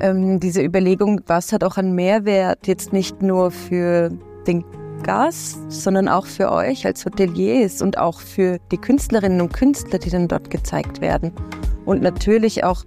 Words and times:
ähm, 0.00 0.40
diese 0.40 0.62
Überlegung, 0.62 1.20
was 1.26 1.52
hat 1.52 1.64
auch 1.64 1.76
einen 1.76 1.94
Mehrwert 1.94 2.66
jetzt 2.66 2.92
nicht 2.92 3.22
nur 3.22 3.50
für 3.50 4.10
den 4.46 4.64
Gast, 5.02 5.70
sondern 5.70 6.08
auch 6.08 6.26
für 6.26 6.50
euch 6.52 6.84
als 6.84 7.04
Hoteliers 7.04 7.80
und 7.82 7.98
auch 7.98 8.20
für 8.20 8.58
die 8.70 8.78
Künstlerinnen 8.78 9.40
und 9.40 9.52
Künstler, 9.52 9.98
die 9.98 10.10
dann 10.10 10.28
dort 10.28 10.50
gezeigt 10.50 11.00
werden. 11.00 11.32
Und 11.84 12.02
natürlich 12.02 12.64
auch 12.64 12.84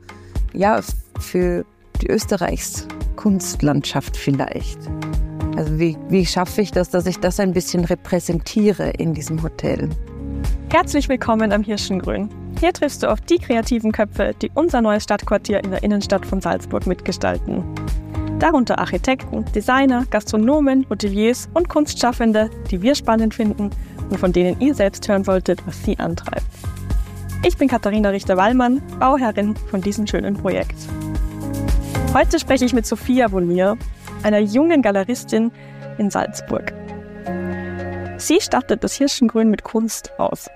ja, 0.53 0.79
für 1.19 1.65
die 2.01 2.07
Österreichs 2.07 2.87
Kunstlandschaft 3.15 4.17
vielleicht. 4.17 4.79
Also 5.55 5.79
wie, 5.79 5.97
wie 6.09 6.25
schaffe 6.25 6.61
ich 6.61 6.71
das, 6.71 6.89
dass 6.89 7.05
ich 7.05 7.19
das 7.19 7.39
ein 7.39 7.53
bisschen 7.53 7.85
repräsentiere 7.85 8.89
in 8.91 9.13
diesem 9.13 9.41
Hotel? 9.41 9.89
Herzlich 10.69 11.07
willkommen 11.09 11.51
am 11.51 11.63
Hirschengrün. 11.63 12.29
Hier 12.59 12.73
triffst 12.73 13.03
du 13.03 13.11
auf 13.11 13.21
die 13.21 13.37
kreativen 13.37 13.91
Köpfe, 13.91 14.33
die 14.41 14.51
unser 14.53 14.81
neues 14.81 15.03
Stadtquartier 15.03 15.63
in 15.63 15.71
der 15.71 15.83
Innenstadt 15.83 16.25
von 16.25 16.41
Salzburg 16.41 16.87
mitgestalten. 16.87 17.63
Darunter 18.39 18.79
Architekten, 18.79 19.45
Designer, 19.53 20.05
Gastronomen, 20.09 20.85
Hoteliers 20.89 21.49
und 21.53 21.69
Kunstschaffende, 21.69 22.49
die 22.71 22.81
wir 22.81 22.95
spannend 22.95 23.33
finden 23.33 23.69
und 24.09 24.19
von 24.19 24.33
denen 24.33 24.59
ihr 24.59 24.75
selbst 24.75 25.07
hören 25.07 25.23
solltet, 25.23 25.65
was 25.65 25.83
sie 25.83 25.97
antreibt. 25.99 26.45
Ich 27.45 27.57
bin 27.57 27.67
Katharina 27.67 28.09
Richter-Wallmann, 28.09 28.81
Bauherrin 28.99 29.55
von 29.55 29.81
diesem 29.81 30.07
schönen 30.07 30.35
Projekt. 30.35 30.75
Heute 32.13 32.39
spreche 32.39 32.63
ich 32.65 32.73
mit 32.73 32.85
Sophia 32.85 33.31
Vonier, 33.31 33.77
einer 34.23 34.39
jungen 34.39 34.81
Galeristin 34.81 35.51
in 35.97 36.09
Salzburg. 36.09 36.73
Sie 38.17 38.39
stattet 38.39 38.83
das 38.83 38.93
Hirschengrün 38.93 39.49
mit 39.49 39.63
Kunst 39.63 40.11
aus. 40.17 40.49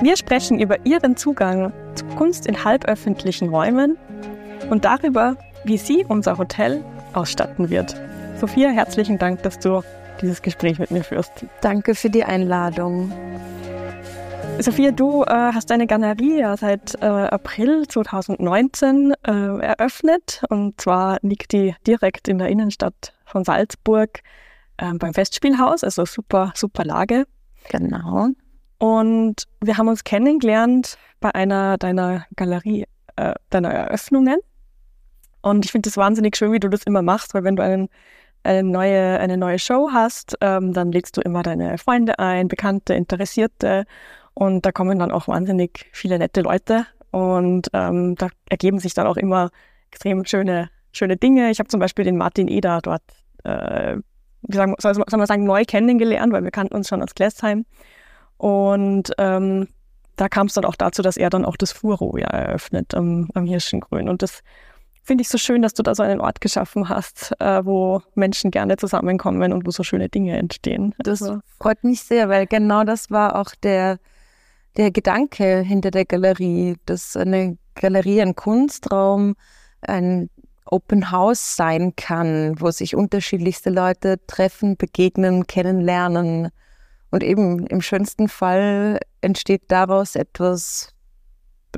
Wir 0.00 0.16
sprechen 0.16 0.60
über 0.60 0.86
ihren 0.86 1.16
Zugang 1.16 1.72
zu 1.96 2.04
Kunst 2.16 2.46
in 2.46 2.62
halböffentlichen 2.62 3.48
Räumen 3.48 3.98
und 4.70 4.84
darüber, 4.84 5.36
wie 5.64 5.76
sie 5.76 6.04
unser 6.06 6.38
Hotel 6.38 6.84
ausstatten 7.14 7.68
wird. 7.68 8.00
Sophia, 8.38 8.68
herzlichen 8.68 9.18
Dank, 9.18 9.42
dass 9.42 9.58
du 9.58 9.82
dieses 10.22 10.40
Gespräch 10.40 10.78
mit 10.78 10.92
mir 10.92 11.02
führst. 11.02 11.46
Danke 11.62 11.96
für 11.96 12.10
die 12.10 12.22
Einladung. 12.22 13.10
Sophia, 14.60 14.92
du 14.92 15.24
äh, 15.24 15.26
hast 15.30 15.70
deine 15.70 15.88
Galerie 15.88 16.38
ja 16.38 16.56
seit 16.56 16.94
äh, 17.02 17.06
April 17.06 17.88
2019 17.88 19.14
äh, 19.26 19.30
eröffnet 19.32 20.44
und 20.48 20.80
zwar 20.80 21.18
liegt 21.22 21.52
die 21.52 21.74
direkt 21.88 22.28
in 22.28 22.38
der 22.38 22.48
Innenstadt 22.48 23.14
von 23.24 23.42
Salzburg 23.42 24.20
ähm, 24.78 24.98
beim 24.98 25.12
Festspielhaus, 25.12 25.82
also 25.82 26.04
super, 26.04 26.52
super 26.54 26.84
Lage. 26.84 27.26
Genau. 27.68 28.28
Und 28.78 29.44
wir 29.60 29.76
haben 29.76 29.88
uns 29.88 30.04
kennengelernt 30.04 30.98
bei 31.20 31.34
einer 31.34 31.78
deiner 31.78 32.26
Galerie, 32.36 32.86
äh, 33.16 33.34
deiner 33.50 33.70
Eröffnungen. 33.70 34.38
Und 35.42 35.64
ich 35.64 35.72
finde 35.72 35.88
es 35.88 35.96
wahnsinnig 35.96 36.36
schön, 36.36 36.52
wie 36.52 36.60
du 36.60 36.68
das 36.68 36.84
immer 36.84 37.02
machst, 37.02 37.34
weil 37.34 37.44
wenn 37.44 37.56
du 37.56 37.62
einen, 37.62 37.88
eine, 38.44 38.62
neue, 38.62 39.18
eine 39.18 39.36
neue 39.36 39.58
Show 39.58 39.90
hast, 39.92 40.36
ähm, 40.40 40.72
dann 40.72 40.92
lädst 40.92 41.16
du 41.16 41.20
immer 41.20 41.42
deine 41.42 41.78
Freunde 41.78 42.18
ein, 42.18 42.48
Bekannte, 42.48 42.94
Interessierte. 42.94 43.84
Und 44.34 44.64
da 44.64 44.72
kommen 44.72 44.98
dann 44.98 45.10
auch 45.10 45.26
wahnsinnig 45.26 45.86
viele 45.92 46.18
nette 46.18 46.42
Leute. 46.42 46.86
Und 47.10 47.68
ähm, 47.72 48.14
da 48.14 48.28
ergeben 48.48 48.78
sich 48.78 48.94
dann 48.94 49.06
auch 49.06 49.16
immer 49.16 49.50
extrem 49.90 50.24
schöne, 50.24 50.70
schöne 50.92 51.16
Dinge. 51.16 51.50
Ich 51.50 51.58
habe 51.58 51.68
zum 51.68 51.80
Beispiel 51.80 52.04
den 52.04 52.16
Martin 52.16 52.46
Eder 52.46 52.80
dort, 52.80 53.02
äh, 53.44 53.96
wie 54.42 54.56
sagen, 54.56 54.74
soll, 54.78 54.94
soll 54.94 55.18
man 55.18 55.26
sagen, 55.26 55.44
neu 55.44 55.64
kennengelernt, 55.64 56.32
weil 56.32 56.44
wir 56.44 56.50
kannten 56.50 56.74
uns 56.74 56.88
schon 56.88 57.02
aus 57.02 57.14
Gläsheim. 57.14 57.64
Und 58.38 59.12
ähm, 59.18 59.68
da 60.16 60.28
kam 60.28 60.46
es 60.46 60.54
dann 60.54 60.64
auch 60.64 60.76
dazu, 60.76 61.02
dass 61.02 61.16
er 61.16 61.30
dann 61.30 61.44
auch 61.44 61.56
das 61.56 61.72
Furo 61.72 62.16
ja 62.16 62.26
eröffnet 62.26 62.94
am, 62.94 63.28
am 63.34 63.44
Hirschengrün. 63.44 64.08
Und 64.08 64.22
das 64.22 64.42
finde 65.02 65.22
ich 65.22 65.28
so 65.28 65.38
schön, 65.38 65.62
dass 65.62 65.74
du 65.74 65.82
da 65.82 65.94
so 65.94 66.02
einen 66.02 66.20
Ort 66.20 66.40
geschaffen 66.40 66.88
hast, 66.88 67.32
äh, 67.40 67.64
wo 67.64 68.02
Menschen 68.14 68.50
gerne 68.50 68.76
zusammenkommen 68.76 69.52
und 69.52 69.66
wo 69.66 69.70
so 69.70 69.82
schöne 69.82 70.08
Dinge 70.08 70.36
entstehen. 70.36 70.94
Das 70.98 71.22
also. 71.22 71.40
freut 71.58 71.82
mich 71.82 72.02
sehr, 72.02 72.28
weil 72.28 72.46
genau 72.46 72.84
das 72.84 73.10
war 73.10 73.36
auch 73.36 73.54
der, 73.62 73.98
der 74.76 74.90
Gedanke 74.90 75.60
hinter 75.60 75.90
der 75.90 76.04
Galerie, 76.04 76.76
dass 76.84 77.16
eine 77.16 77.56
Galerie 77.74 78.20
ein 78.20 78.34
Kunstraum, 78.34 79.34
ein 79.80 80.28
Open 80.66 81.10
House 81.10 81.56
sein 81.56 81.94
kann, 81.96 82.60
wo 82.60 82.70
sich 82.70 82.94
unterschiedlichste 82.94 83.70
Leute 83.70 84.18
treffen, 84.26 84.76
begegnen, 84.76 85.46
kennenlernen. 85.46 86.50
Und 87.10 87.22
eben 87.22 87.66
im 87.66 87.80
schönsten 87.80 88.28
Fall 88.28 89.00
entsteht 89.20 89.62
daraus 89.68 90.14
etwas 90.14 90.94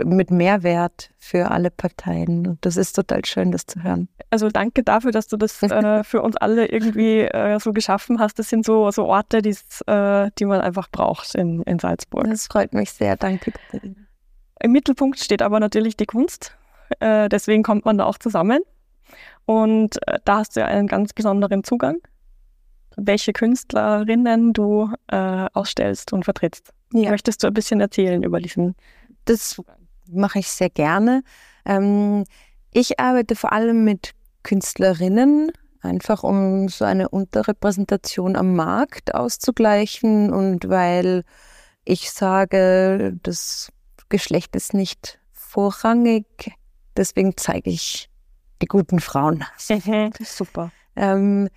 mit 0.05 0.31
Mehrwert 0.31 1.11
für 1.19 1.51
alle 1.51 1.71
Parteien. 1.71 2.47
Und 2.47 2.65
das 2.65 2.77
ist 2.77 2.95
total 2.95 3.25
schön, 3.25 3.53
das 3.53 3.67
zu 3.67 3.83
hören. 3.83 4.09
Also 4.31 4.49
danke 4.49 4.83
dafür, 4.83 5.11
dass 5.11 5.27
du 5.27 5.37
das 5.37 5.63
äh, 5.63 6.05
für 6.05 6.23
uns 6.23 6.37
alle 6.37 6.67
irgendwie 6.67 7.21
äh, 7.21 7.59
so 7.59 7.73
geschaffen 7.73 8.19
hast. 8.19 8.39
Das 8.39 8.49
sind 8.49 8.65
so, 8.65 8.91
so 8.91 9.07
Orte, 9.07 9.39
äh, 9.39 10.31
die 10.39 10.45
man 10.45 10.61
einfach 10.61 10.89
braucht 10.91 11.35
in, 11.35 11.63
in 11.63 11.79
Salzburg. 11.79 12.27
Das 12.29 12.47
freut 12.47 12.73
mich 12.73 12.93
sehr. 12.93 13.17
Danke. 13.17 13.53
Im 14.63 14.73
Mittelpunkt 14.73 15.19
steht 15.19 15.43
aber 15.43 15.59
natürlich 15.61 15.97
die 15.97 16.07
Kunst. 16.07 16.57
Äh, 17.01 17.29
deswegen 17.29 17.63
kommt 17.63 17.85
man 17.85 17.99
da 17.99 18.05
auch 18.05 18.19
zusammen. 18.19 18.61
Und 19.47 19.97
äh, 20.07 20.19
da 20.25 20.39
hast 20.39 20.57
du 20.57 20.61
ja 20.61 20.67
einen 20.67 20.87
ganz 20.87 21.13
besonderen 21.13 21.65
Zugang, 21.65 21.97
welche 22.97 23.33
Künstlerinnen 23.33 24.53
du 24.53 24.93
äh, 25.09 25.47
ausstellst 25.53 26.13
und 26.13 26.25
vertrittst. 26.25 26.73
Ja. 26.93 27.11
Möchtest 27.11 27.43
du 27.43 27.47
ein 27.47 27.55
bisschen 27.55 27.81
erzählen 27.81 28.23
über 28.23 28.41
diesen 28.41 28.75
das 29.25 29.61
mache 30.11 30.41
ich 30.41 30.49
sehr 30.49 30.71
gerne. 30.71 31.23
Ähm, 31.65 32.25
ich 32.73 33.01
arbeite 33.01 33.37
vor 33.37 33.53
allem 33.53 33.85
mit 33.85 34.13
Künstlerinnen, 34.43 35.53
einfach 35.83 36.23
um 36.23 36.69
so 36.69 36.85
eine 36.85 37.09
Unterrepräsentation 37.09 38.37
am 38.37 38.55
Markt 38.55 39.15
auszugleichen 39.15 40.33
und 40.33 40.69
weil 40.69 41.25
ich 41.85 42.11
sage, 42.11 43.17
das 43.23 43.73
Geschlecht 44.09 44.57
ist 44.57 44.75
nicht 44.75 45.21
vorrangig, 45.33 46.27
deswegen 46.97 47.37
zeige 47.37 47.71
ich 47.71 48.11
die 48.63 48.67
guten 48.67 49.01
Frauen. 49.01 49.45
Super. 50.21 50.71
Ähm, 50.97 51.49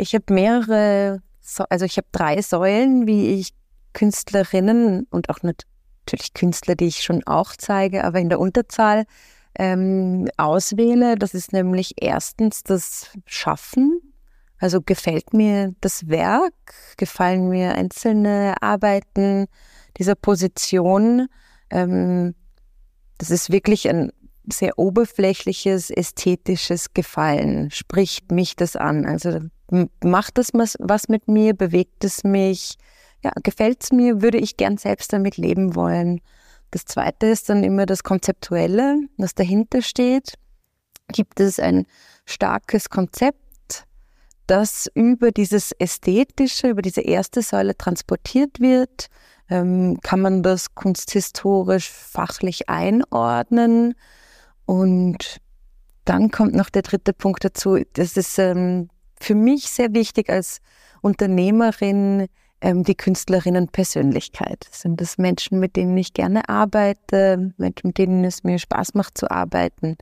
ich 0.00 0.14
habe 0.14 0.32
mehrere, 0.32 1.22
also 1.68 1.84
ich 1.84 1.96
habe 1.96 2.08
drei 2.12 2.40
Säulen, 2.42 3.06
wie 3.06 3.34
ich 3.34 3.52
Künstlerinnen 3.92 5.06
und 5.10 5.28
auch 5.28 5.42
natürlich 5.42 6.32
Künstler, 6.34 6.74
die 6.74 6.86
ich 6.86 7.02
schon 7.02 7.22
auch 7.26 7.52
zeige, 7.56 8.04
aber 8.04 8.18
in 8.18 8.28
der 8.28 8.40
Unterzahl 8.40 9.04
ähm, 9.58 10.28
auswähle. 10.36 11.16
Das 11.16 11.34
ist 11.34 11.52
nämlich 11.52 11.94
erstens 12.00 12.62
das 12.62 13.10
Schaffen. 13.26 14.00
Also 14.58 14.80
gefällt 14.80 15.32
mir 15.32 15.74
das 15.80 16.08
Werk, 16.08 16.54
gefallen 16.96 17.48
mir 17.48 17.74
einzelne 17.74 18.54
Arbeiten 18.60 19.46
dieser 19.96 20.14
Position. 20.14 21.28
Ähm, 21.70 22.34
das 23.18 23.30
ist 23.30 23.50
wirklich 23.50 23.88
ein 23.88 24.12
sehr 24.50 24.78
oberflächliches, 24.78 25.90
ästhetisches 25.90 26.92
Gefallen. 26.92 27.70
Spricht 27.70 28.32
mich 28.32 28.56
das 28.56 28.76
an? 28.76 29.06
Also 29.06 29.40
macht 30.02 30.38
das 30.38 30.52
was 30.52 31.08
mit 31.08 31.28
mir? 31.28 31.54
Bewegt 31.54 32.04
es 32.04 32.24
mich? 32.24 32.76
ja, 33.22 33.32
gefällt 33.42 33.82
es 33.82 33.92
mir, 33.92 34.22
würde 34.22 34.38
ich 34.38 34.56
gern 34.56 34.76
selbst 34.76 35.12
damit 35.12 35.36
leben 35.36 35.74
wollen. 35.74 36.20
Das 36.70 36.84
zweite 36.84 37.26
ist 37.26 37.48
dann 37.48 37.64
immer 37.64 37.86
das 37.86 38.02
Konzeptuelle, 38.02 39.00
was 39.16 39.34
dahinter 39.34 39.82
steht. 39.82 40.34
Gibt 41.08 41.40
es 41.40 41.58
ein 41.58 41.86
starkes 42.24 42.88
Konzept, 42.88 43.84
das 44.46 44.88
über 44.94 45.32
dieses 45.32 45.72
Ästhetische, 45.72 46.68
über 46.68 46.82
diese 46.82 47.00
erste 47.00 47.42
Säule 47.42 47.76
transportiert 47.76 48.60
wird? 48.60 49.08
Ähm, 49.48 49.98
kann 50.02 50.20
man 50.20 50.42
das 50.42 50.74
kunsthistorisch, 50.74 51.90
fachlich 51.90 52.68
einordnen? 52.68 53.94
Und 54.64 55.40
dann 56.04 56.30
kommt 56.30 56.54
noch 56.54 56.70
der 56.70 56.82
dritte 56.82 57.12
Punkt 57.12 57.44
dazu. 57.44 57.78
Das 57.94 58.16
ist 58.16 58.38
ähm, 58.38 58.88
für 59.20 59.34
mich 59.34 59.70
sehr 59.70 59.92
wichtig 59.94 60.30
als 60.30 60.60
Unternehmerin, 61.02 62.26
ähm, 62.60 62.84
die 62.84 62.94
Künstlerinnen-Persönlichkeit. 62.94 64.66
Sind 64.70 65.00
das 65.00 65.18
Menschen, 65.18 65.60
mit 65.60 65.76
denen 65.76 65.96
ich 65.96 66.12
gerne 66.12 66.48
arbeite, 66.48 67.52
Menschen, 67.56 67.88
mit 67.88 67.98
denen 67.98 68.24
es 68.24 68.44
mir 68.44 68.58
Spaß 68.58 68.94
macht 68.94 69.16
zu 69.16 69.30
arbeiten? 69.30 69.96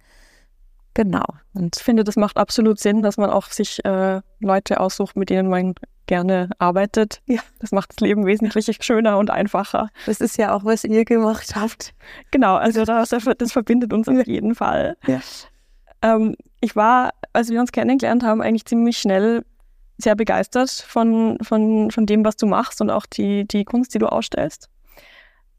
Genau. 0.94 1.24
Und 1.54 1.76
ich 1.76 1.82
finde, 1.82 2.02
das 2.02 2.16
macht 2.16 2.36
absolut 2.36 2.80
Sinn, 2.80 3.02
dass 3.02 3.16
man 3.16 3.30
auch 3.30 3.46
sich 3.46 3.84
äh, 3.84 4.20
Leute 4.40 4.80
aussucht, 4.80 5.16
mit 5.16 5.30
denen 5.30 5.48
man 5.48 5.74
gerne 6.06 6.50
arbeitet. 6.58 7.20
Ja. 7.26 7.40
Das 7.60 7.70
macht 7.70 7.90
das 7.90 8.00
Leben 8.00 8.26
wesentlich 8.26 8.76
schöner 8.80 9.18
und 9.18 9.30
einfacher. 9.30 9.90
Das 10.06 10.20
ist 10.20 10.38
ja 10.38 10.52
auch, 10.52 10.64
was 10.64 10.82
ihr 10.82 11.04
gemacht 11.04 11.54
habt. 11.54 11.94
Genau, 12.32 12.56
also 12.56 12.84
das, 12.84 13.10
das 13.10 13.52
verbindet 13.52 13.92
uns 13.92 14.08
auf 14.08 14.26
jeden 14.26 14.56
Fall. 14.56 14.96
Ja. 15.06 15.20
Ähm, 16.02 16.36
ich 16.60 16.76
war, 16.76 17.10
als 17.32 17.50
wir 17.50 17.60
uns 17.60 17.72
kennengelernt 17.72 18.22
haben, 18.22 18.42
eigentlich 18.42 18.66
ziemlich 18.66 18.98
schnell 18.98 19.44
sehr 19.98 20.14
begeistert 20.14 20.70
von, 20.70 21.38
von, 21.42 21.90
von 21.90 22.06
dem, 22.06 22.24
was 22.24 22.36
du 22.36 22.46
machst 22.46 22.80
und 22.80 22.90
auch 22.90 23.06
die, 23.06 23.46
die 23.46 23.64
Kunst, 23.64 23.94
die 23.94 23.98
du 23.98 24.06
ausstellst. 24.06 24.68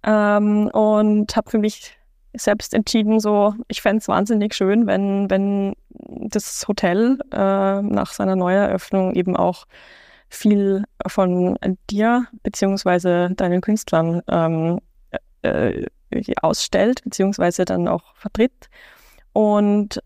Ähm, 0.03 0.67
und 0.67 1.35
habe 1.35 1.49
für 1.49 1.57
mich 1.57 1.97
selbst 2.33 2.73
entschieden, 2.73 3.19
so, 3.19 3.55
ich 3.67 3.81
fände 3.81 3.99
es 3.99 4.07
wahnsinnig 4.07 4.53
schön, 4.53 4.87
wenn, 4.87 5.29
wenn 5.29 5.73
das 5.89 6.67
Hotel 6.67 7.19
äh, 7.31 7.81
nach 7.81 8.13
seiner 8.13 8.35
Neueröffnung 8.35 9.15
eben 9.15 9.35
auch 9.35 9.65
viel 10.29 10.83
von 11.07 11.57
dir 11.89 12.27
beziehungsweise 12.43 13.31
deinen 13.35 13.61
Künstlern 13.61 14.21
ähm, 14.29 14.79
äh, 15.41 15.85
ausstellt, 16.41 17.03
beziehungsweise 17.03 17.65
dann 17.65 17.87
auch 17.87 18.15
vertritt. 18.15 18.69
Und 19.33 20.01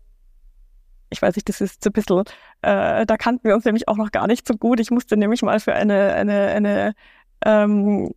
ich 1.14 1.22
weiß 1.22 1.36
nicht, 1.36 1.48
das 1.48 1.60
ist 1.60 1.82
so 1.82 1.90
ein 1.90 1.92
bisschen, 1.92 2.24
äh, 2.62 3.06
da 3.06 3.16
kannten 3.16 3.48
wir 3.48 3.54
uns 3.54 3.64
nämlich 3.64 3.88
auch 3.88 3.96
noch 3.96 4.12
gar 4.12 4.26
nicht 4.26 4.46
so 4.46 4.54
gut. 4.54 4.80
Ich 4.80 4.90
musste 4.90 5.16
nämlich 5.16 5.42
mal 5.42 5.60
für 5.60 5.74
eine, 5.74 6.12
eine, 6.14 6.48
eine 6.48 6.94
ähm, 7.44 8.10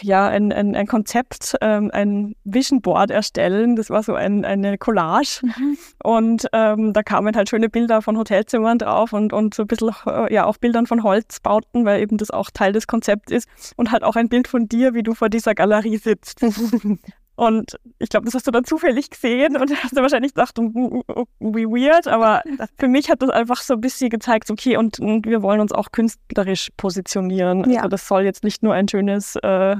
ja, 0.00 0.28
ein, 0.28 0.52
ein, 0.52 0.74
ein 0.74 0.86
Konzept, 0.86 1.56
ähm, 1.60 1.90
ein 1.92 2.36
Vision 2.44 2.80
Board 2.80 3.10
erstellen. 3.10 3.76
Das 3.76 3.90
war 3.90 4.02
so 4.02 4.14
ein, 4.14 4.44
eine 4.44 4.78
Collage. 4.78 5.40
Mhm. 5.42 5.78
Und 6.02 6.46
ähm, 6.52 6.92
da 6.92 7.02
kamen 7.02 7.36
halt 7.36 7.48
schöne 7.48 7.68
Bilder 7.68 8.00
von 8.00 8.16
Hotelzimmern 8.16 8.78
drauf 8.78 9.12
und, 9.12 9.32
und 9.32 9.54
so 9.54 9.64
ein 9.64 9.66
bisschen, 9.66 9.90
äh, 10.06 10.32
ja, 10.32 10.44
auch 10.44 10.56
Bildern 10.56 10.86
von 10.86 11.02
Holzbauten, 11.02 11.84
weil 11.84 12.00
eben 12.00 12.16
das 12.16 12.30
auch 12.30 12.50
Teil 12.50 12.72
des 12.72 12.86
Konzepts 12.86 13.32
ist. 13.32 13.48
Und 13.76 13.90
halt 13.90 14.04
auch 14.04 14.16
ein 14.16 14.28
Bild 14.28 14.48
von 14.48 14.68
dir, 14.68 14.94
wie 14.94 15.02
du 15.02 15.14
vor 15.14 15.28
dieser 15.28 15.54
Galerie 15.54 15.98
sitzt. 15.98 16.40
Und 17.36 17.80
ich 17.98 18.10
glaube, 18.10 18.26
das 18.26 18.34
hast 18.34 18.46
du 18.46 18.52
dann 18.52 18.64
zufällig 18.64 19.10
gesehen 19.10 19.56
und 19.56 19.70
hast 19.82 19.96
du 19.96 20.02
wahrscheinlich 20.02 20.34
gedacht, 20.34 20.56
wie 20.58 21.66
weird, 21.66 22.06
aber 22.06 22.42
für 22.78 22.88
mich 22.88 23.10
hat 23.10 23.22
das 23.22 23.30
einfach 23.30 23.60
so 23.60 23.74
ein 23.74 23.80
bisschen 23.80 24.10
gezeigt, 24.10 24.50
okay, 24.50 24.76
und, 24.76 25.00
und 25.00 25.26
wir 25.26 25.42
wollen 25.42 25.60
uns 25.60 25.72
auch 25.72 25.90
künstlerisch 25.90 26.70
positionieren. 26.76 27.68
Ja. 27.70 27.78
Also 27.78 27.88
das 27.88 28.06
soll 28.06 28.22
jetzt 28.22 28.44
nicht 28.44 28.62
nur 28.62 28.74
ein 28.74 28.88
schönes, 28.88 29.36
äh, 29.36 29.76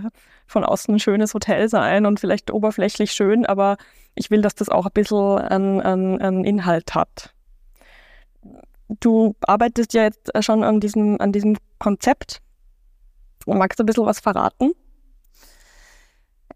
von 0.46 0.64
außen 0.64 0.94
ein 0.94 1.00
schönes 1.00 1.32
Hotel 1.32 1.68
sein 1.68 2.06
und 2.06 2.18
vielleicht 2.18 2.50
oberflächlich 2.50 3.12
schön, 3.12 3.46
aber 3.46 3.76
ich 4.16 4.30
will, 4.30 4.42
dass 4.42 4.54
das 4.54 4.68
auch 4.68 4.86
ein 4.86 4.92
bisschen 4.92 5.38
einen, 5.38 5.80
einen, 5.80 6.20
einen 6.20 6.44
Inhalt 6.44 6.94
hat. 6.94 7.32
Du 9.00 9.34
arbeitest 9.46 9.94
ja 9.94 10.04
jetzt 10.04 10.30
schon 10.40 10.62
an 10.62 10.80
diesem, 10.80 11.20
an 11.20 11.32
diesem 11.32 11.56
Konzept. 11.78 12.40
Magst 13.46 13.78
du 13.78 13.84
ein 13.84 13.86
bisschen 13.86 14.06
was 14.06 14.20
verraten? 14.20 14.72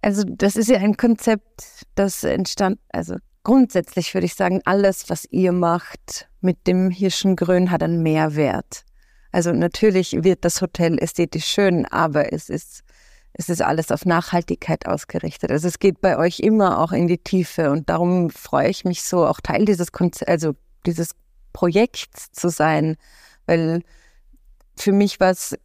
Also 0.01 0.23
das 0.25 0.57
ist 0.57 0.69
ja 0.69 0.79
ein 0.79 0.97
Konzept, 0.97 1.87
das 1.95 2.23
entstand, 2.25 2.79
also 2.91 3.17
grundsätzlich 3.43 4.15
würde 4.15 4.27
ich 4.27 4.35
sagen, 4.35 4.61
alles, 4.65 5.11
was 5.11 5.27
ihr 5.31 5.53
macht 5.53 6.29
mit 6.41 6.67
dem 6.67 6.91
Hirschengrün, 6.91 7.71
hat 7.71 7.83
einen 7.83 8.03
Mehrwert. 8.03 8.85
Also 9.33 9.53
natürlich 9.53 10.23
wird 10.23 10.45
das 10.45 10.63
Hotel 10.63 10.99
ästhetisch 10.99 11.47
schön, 11.47 11.85
aber 11.87 12.33
es 12.33 12.49
ist, 12.49 12.83
es 13.33 13.49
ist 13.49 13.61
alles 13.61 13.91
auf 13.91 14.07
Nachhaltigkeit 14.07 14.87
ausgerichtet. 14.87 15.51
Also 15.51 15.69
es 15.69 15.79
geht 15.79 16.01
bei 16.01 16.17
euch 16.17 16.41
immer 16.41 16.79
auch 16.79 16.93
in 16.93 17.09
die 17.09 17.19
Tiefe 17.19 17.71
und 17.71 17.89
darum 17.89 18.31
freue 18.31 18.69
ich 18.69 18.85
mich 18.85 19.03
so, 19.03 19.27
auch 19.27 19.41
Teil 19.41 19.65
dieses 19.65 19.93
Konzept, 19.93 20.31
also 20.31 20.55
dieses 20.87 21.11
Projekts 21.53 22.33
zu 22.33 22.49
sein, 22.49 22.97
weil 23.47 23.83
für 24.77 24.93
mich 24.93 25.21
war 25.21 25.31
es 25.31 25.59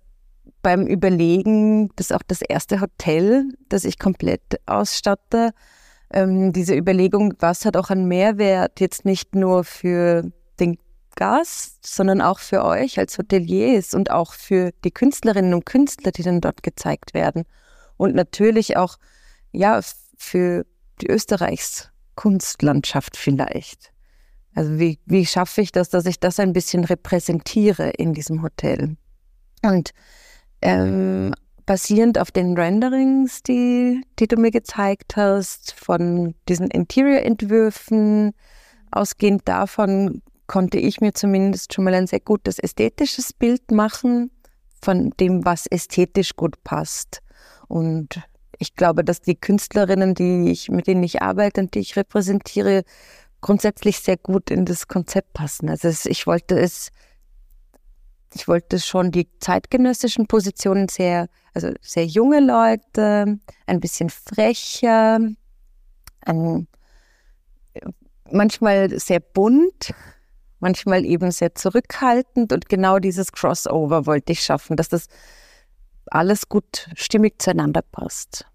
beim 0.63 0.87
Überlegen, 0.87 1.89
das 1.95 2.09
ist 2.09 2.15
auch 2.15 2.23
das 2.27 2.41
erste 2.41 2.81
Hotel, 2.81 3.49
das 3.69 3.83
ich 3.83 3.99
komplett 3.99 4.41
ausstatte. 4.65 5.51
Ähm, 6.11 6.53
diese 6.53 6.75
Überlegung, 6.75 7.35
was 7.39 7.65
hat 7.65 7.77
auch 7.77 7.91
einen 7.91 8.07
Mehrwert, 8.07 8.79
jetzt 8.79 9.05
nicht 9.05 9.35
nur 9.35 9.63
für 9.63 10.31
den 10.59 10.77
Gast, 11.15 11.85
sondern 11.85 12.21
auch 12.21 12.39
für 12.39 12.63
euch 12.63 12.97
als 12.97 13.17
Hoteliers 13.17 13.93
und 13.93 14.09
auch 14.09 14.33
für 14.33 14.71
die 14.83 14.91
Künstlerinnen 14.91 15.53
und 15.53 15.65
Künstler, 15.65 16.11
die 16.11 16.23
dann 16.23 16.41
dort 16.41 16.63
gezeigt 16.63 17.13
werden. 17.13 17.43
Und 17.97 18.15
natürlich 18.15 18.77
auch, 18.77 18.97
ja, 19.51 19.79
für 20.17 20.65
die 21.01 21.07
Österreichs 21.07 21.89
Kunstlandschaft 22.15 23.17
vielleicht. 23.17 23.91
Also 24.55 24.77
wie, 24.79 24.99
wie 25.05 25.25
schaffe 25.25 25.61
ich 25.61 25.71
das, 25.71 25.89
dass 25.89 26.05
ich 26.05 26.19
das 26.19 26.39
ein 26.39 26.53
bisschen 26.53 26.83
repräsentiere 26.83 27.89
in 27.89 28.13
diesem 28.13 28.43
Hotel? 28.43 28.97
Und 29.63 29.91
ähm, 30.63 31.33
basierend 31.65 32.17
auf 32.17 32.31
den 32.31 32.57
Renderings, 32.57 33.43
die, 33.43 34.01
die 34.19 34.27
du 34.27 34.37
mir 34.37 34.51
gezeigt 34.51 35.15
hast, 35.15 35.73
von 35.73 36.35
diesen 36.49 36.69
Interior-Entwürfen, 36.69 38.33
ausgehend 38.91 39.47
davon 39.47 40.21
konnte 40.47 40.77
ich 40.77 41.01
mir 41.01 41.13
zumindest 41.13 41.73
schon 41.73 41.85
mal 41.85 41.93
ein 41.93 42.07
sehr 42.07 42.19
gutes 42.19 42.59
ästhetisches 42.59 43.33
Bild 43.33 43.71
machen 43.71 44.31
von 44.81 45.11
dem, 45.19 45.45
was 45.45 45.67
ästhetisch 45.67 46.35
gut 46.35 46.61
passt. 46.63 47.21
Und 47.67 48.21
ich 48.59 48.75
glaube, 48.75 49.03
dass 49.03 49.21
die 49.21 49.35
Künstlerinnen, 49.35 50.15
die 50.15 50.51
ich, 50.51 50.69
mit 50.69 50.87
denen 50.87 51.03
ich 51.03 51.21
arbeite 51.21 51.61
und 51.61 51.73
die 51.73 51.79
ich 51.79 51.95
repräsentiere, 51.95 52.83
grundsätzlich 53.41 53.99
sehr 53.99 54.17
gut 54.17 54.51
in 54.51 54.65
das 54.65 54.87
Konzept 54.87 55.33
passen. 55.33 55.69
Also 55.69 55.89
ich 56.09 56.27
wollte 56.27 56.59
es 56.59 56.89
ich 58.35 58.47
wollte 58.47 58.79
schon 58.79 59.11
die 59.11 59.27
zeitgenössischen 59.39 60.27
Positionen 60.27 60.87
sehr, 60.89 61.27
also 61.53 61.71
sehr 61.81 62.05
junge 62.05 62.39
Leute, 62.39 63.39
ein 63.67 63.79
bisschen 63.79 64.09
frecher, 64.09 65.19
ein, 66.21 66.67
manchmal 68.31 68.99
sehr 68.99 69.19
bunt, 69.19 69.93
manchmal 70.59 71.05
eben 71.05 71.31
sehr 71.31 71.55
zurückhaltend 71.55 72.53
und 72.53 72.69
genau 72.69 72.99
dieses 72.99 73.31
Crossover 73.31 74.05
wollte 74.05 74.31
ich 74.31 74.41
schaffen, 74.41 74.77
dass 74.77 74.89
das 74.89 75.07
alles 76.07 76.49
gut 76.49 76.89
stimmig 76.95 77.41
zueinander 77.41 77.81
passt. 77.81 78.45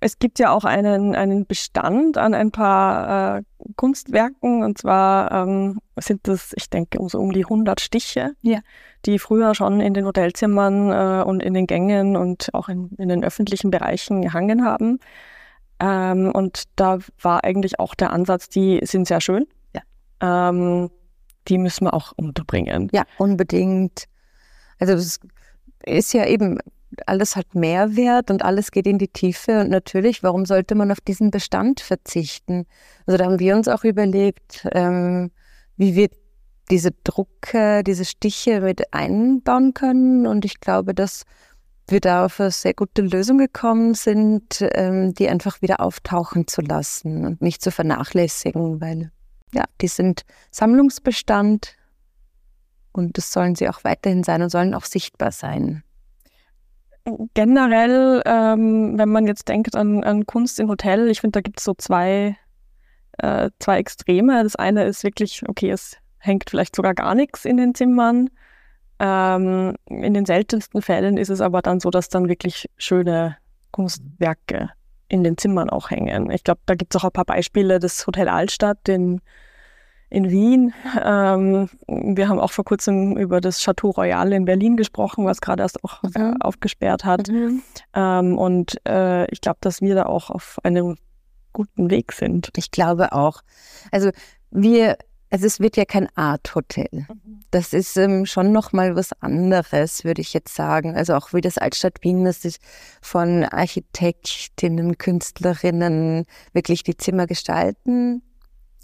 Es 0.00 0.18
gibt 0.18 0.38
ja 0.38 0.50
auch 0.50 0.64
einen, 0.64 1.14
einen 1.14 1.46
Bestand 1.46 2.16
an 2.16 2.32
ein 2.32 2.50
paar 2.50 3.38
äh, 3.38 3.42
Kunstwerken 3.76 4.64
und 4.64 4.78
zwar 4.78 5.30
ähm, 5.30 5.78
sind 5.96 6.26
das, 6.26 6.52
ich 6.56 6.70
denke, 6.70 6.98
so 7.08 7.18
um 7.18 7.32
die 7.32 7.44
100 7.44 7.80
Stiche, 7.80 8.32
ja. 8.40 8.60
die 9.04 9.18
früher 9.18 9.54
schon 9.54 9.80
in 9.80 9.92
den 9.92 10.06
Hotelzimmern 10.06 10.90
äh, 10.90 11.22
und 11.22 11.42
in 11.42 11.52
den 11.52 11.66
Gängen 11.66 12.16
und 12.16 12.48
auch 12.54 12.70
in, 12.70 12.90
in 12.96 13.10
den 13.10 13.22
öffentlichen 13.22 13.70
Bereichen 13.70 14.22
gehangen 14.22 14.64
haben. 14.64 15.00
Ähm, 15.80 16.30
und 16.32 16.64
da 16.76 16.98
war 17.20 17.44
eigentlich 17.44 17.78
auch 17.78 17.94
der 17.94 18.10
Ansatz, 18.10 18.48
die 18.48 18.80
sind 18.82 19.06
sehr 19.06 19.20
schön. 19.20 19.46
Ja. 19.74 20.48
Ähm, 20.48 20.90
die 21.48 21.58
müssen 21.58 21.84
wir 21.84 21.94
auch 21.94 22.12
unterbringen. 22.16 22.88
Ja, 22.92 23.04
unbedingt. 23.18 24.04
Also 24.78 24.94
das 24.94 25.20
ist 25.84 26.14
ja 26.14 26.26
eben 26.26 26.58
alles 27.06 27.36
hat 27.36 27.54
Mehrwert 27.54 28.30
und 28.30 28.44
alles 28.44 28.70
geht 28.70 28.86
in 28.86 28.98
die 28.98 29.08
Tiefe. 29.08 29.60
Und 29.60 29.70
natürlich, 29.70 30.22
warum 30.22 30.44
sollte 30.46 30.74
man 30.74 30.90
auf 30.90 31.00
diesen 31.00 31.30
Bestand 31.30 31.80
verzichten? 31.80 32.66
Also 33.06 33.16
da 33.16 33.24
haben 33.26 33.38
wir 33.38 33.56
uns 33.56 33.68
auch 33.68 33.84
überlegt, 33.84 34.66
ähm, 34.72 35.30
wie 35.76 35.94
wir 35.94 36.08
diese 36.70 36.90
Drucke, 37.04 37.82
diese 37.84 38.04
Stiche 38.04 38.60
mit 38.60 38.92
einbauen 38.92 39.74
können. 39.74 40.26
Und 40.26 40.44
ich 40.44 40.60
glaube, 40.60 40.94
dass 40.94 41.24
wir 41.88 42.00
da 42.00 42.26
auf 42.26 42.40
eine 42.40 42.50
sehr 42.50 42.74
gute 42.74 43.02
Lösung 43.02 43.38
gekommen 43.38 43.94
sind, 43.94 44.64
ähm, 44.74 45.12
die 45.14 45.28
einfach 45.28 45.60
wieder 45.62 45.80
auftauchen 45.80 46.46
zu 46.46 46.60
lassen 46.60 47.24
und 47.26 47.42
nicht 47.42 47.62
zu 47.62 47.72
vernachlässigen, 47.72 48.80
weil 48.80 49.10
ja, 49.52 49.64
die 49.80 49.88
sind 49.88 50.22
Sammlungsbestand 50.52 51.74
und 52.92 53.18
das 53.18 53.32
sollen 53.32 53.56
sie 53.56 53.68
auch 53.68 53.82
weiterhin 53.82 54.22
sein 54.22 54.42
und 54.42 54.50
sollen 54.50 54.74
auch 54.74 54.84
sichtbar 54.84 55.32
sein 55.32 55.82
generell, 57.34 58.22
ähm, 58.26 58.98
wenn 58.98 59.08
man 59.08 59.26
jetzt 59.26 59.48
denkt 59.48 59.74
an, 59.76 60.04
an 60.04 60.26
Kunst 60.26 60.60
im 60.60 60.68
Hotel, 60.68 61.08
ich 61.08 61.20
finde, 61.20 61.38
da 61.38 61.40
gibt 61.40 61.58
es 61.58 61.64
so 61.64 61.74
zwei, 61.74 62.36
äh, 63.18 63.50
zwei 63.58 63.78
Extreme. 63.78 64.42
Das 64.42 64.56
eine 64.56 64.84
ist 64.84 65.04
wirklich, 65.04 65.42
okay, 65.48 65.70
es 65.70 65.96
hängt 66.18 66.50
vielleicht 66.50 66.76
sogar 66.76 66.94
gar 66.94 67.14
nichts 67.14 67.44
in 67.44 67.56
den 67.56 67.74
Zimmern. 67.74 68.30
Ähm, 68.98 69.74
in 69.86 70.14
den 70.14 70.26
seltensten 70.26 70.82
Fällen 70.82 71.16
ist 71.16 71.30
es 71.30 71.40
aber 71.40 71.62
dann 71.62 71.80
so, 71.80 71.90
dass 71.90 72.08
dann 72.08 72.28
wirklich 72.28 72.68
schöne 72.76 73.36
Kunstwerke 73.70 74.70
in 75.08 75.24
den 75.24 75.38
Zimmern 75.38 75.70
auch 75.70 75.90
hängen. 75.90 76.30
Ich 76.30 76.44
glaube, 76.44 76.60
da 76.66 76.74
gibt 76.74 76.94
es 76.94 77.00
auch 77.00 77.06
ein 77.06 77.12
paar 77.12 77.24
Beispiele. 77.24 77.78
Das 77.78 78.06
Hotel 78.06 78.28
Altstadt 78.28 78.88
in 78.88 79.20
in 80.10 80.28
Wien. 80.30 80.74
Ähm, 81.02 81.68
wir 81.86 82.28
haben 82.28 82.40
auch 82.40 82.50
vor 82.50 82.64
kurzem 82.64 83.16
über 83.16 83.40
das 83.40 83.60
Chateau 83.60 83.90
Royal 83.90 84.32
in 84.32 84.44
Berlin 84.44 84.76
gesprochen, 84.76 85.24
was 85.24 85.40
gerade 85.40 85.62
erst 85.62 85.82
auch 85.84 86.02
mhm. 86.02 86.36
aufgesperrt 86.40 87.04
hat. 87.04 87.28
Mhm. 87.28 87.62
Ähm, 87.94 88.36
und 88.36 88.76
äh, 88.86 89.30
ich 89.30 89.40
glaube, 89.40 89.58
dass 89.60 89.80
wir 89.80 89.94
da 89.94 90.06
auch 90.06 90.30
auf 90.30 90.58
einem 90.64 90.96
guten 91.52 91.90
Weg 91.90 92.12
sind. 92.12 92.50
Ich 92.56 92.70
glaube 92.70 93.12
auch. 93.12 93.42
Also 93.92 94.10
wir, 94.50 94.98
also 95.30 95.46
es 95.46 95.60
wird 95.60 95.76
ja 95.76 95.84
kein 95.84 96.08
Art-Hotel. 96.16 96.88
Mhm. 96.92 97.40
Das 97.52 97.72
ist 97.72 97.96
ähm, 97.96 98.26
schon 98.26 98.50
nochmal 98.52 98.96
was 98.96 99.12
anderes, 99.20 100.04
würde 100.04 100.22
ich 100.22 100.32
jetzt 100.32 100.54
sagen. 100.54 100.96
Also 100.96 101.14
auch 101.14 101.32
wie 101.32 101.40
das 101.40 101.56
Altstadt 101.56 102.02
Wien, 102.02 102.24
das 102.24 102.44
ist 102.44 102.60
von 103.00 103.44
Architektinnen, 103.44 104.98
Künstlerinnen 104.98 106.26
wirklich 106.52 106.82
die 106.82 106.96
Zimmer 106.96 107.26
gestalten 107.26 108.22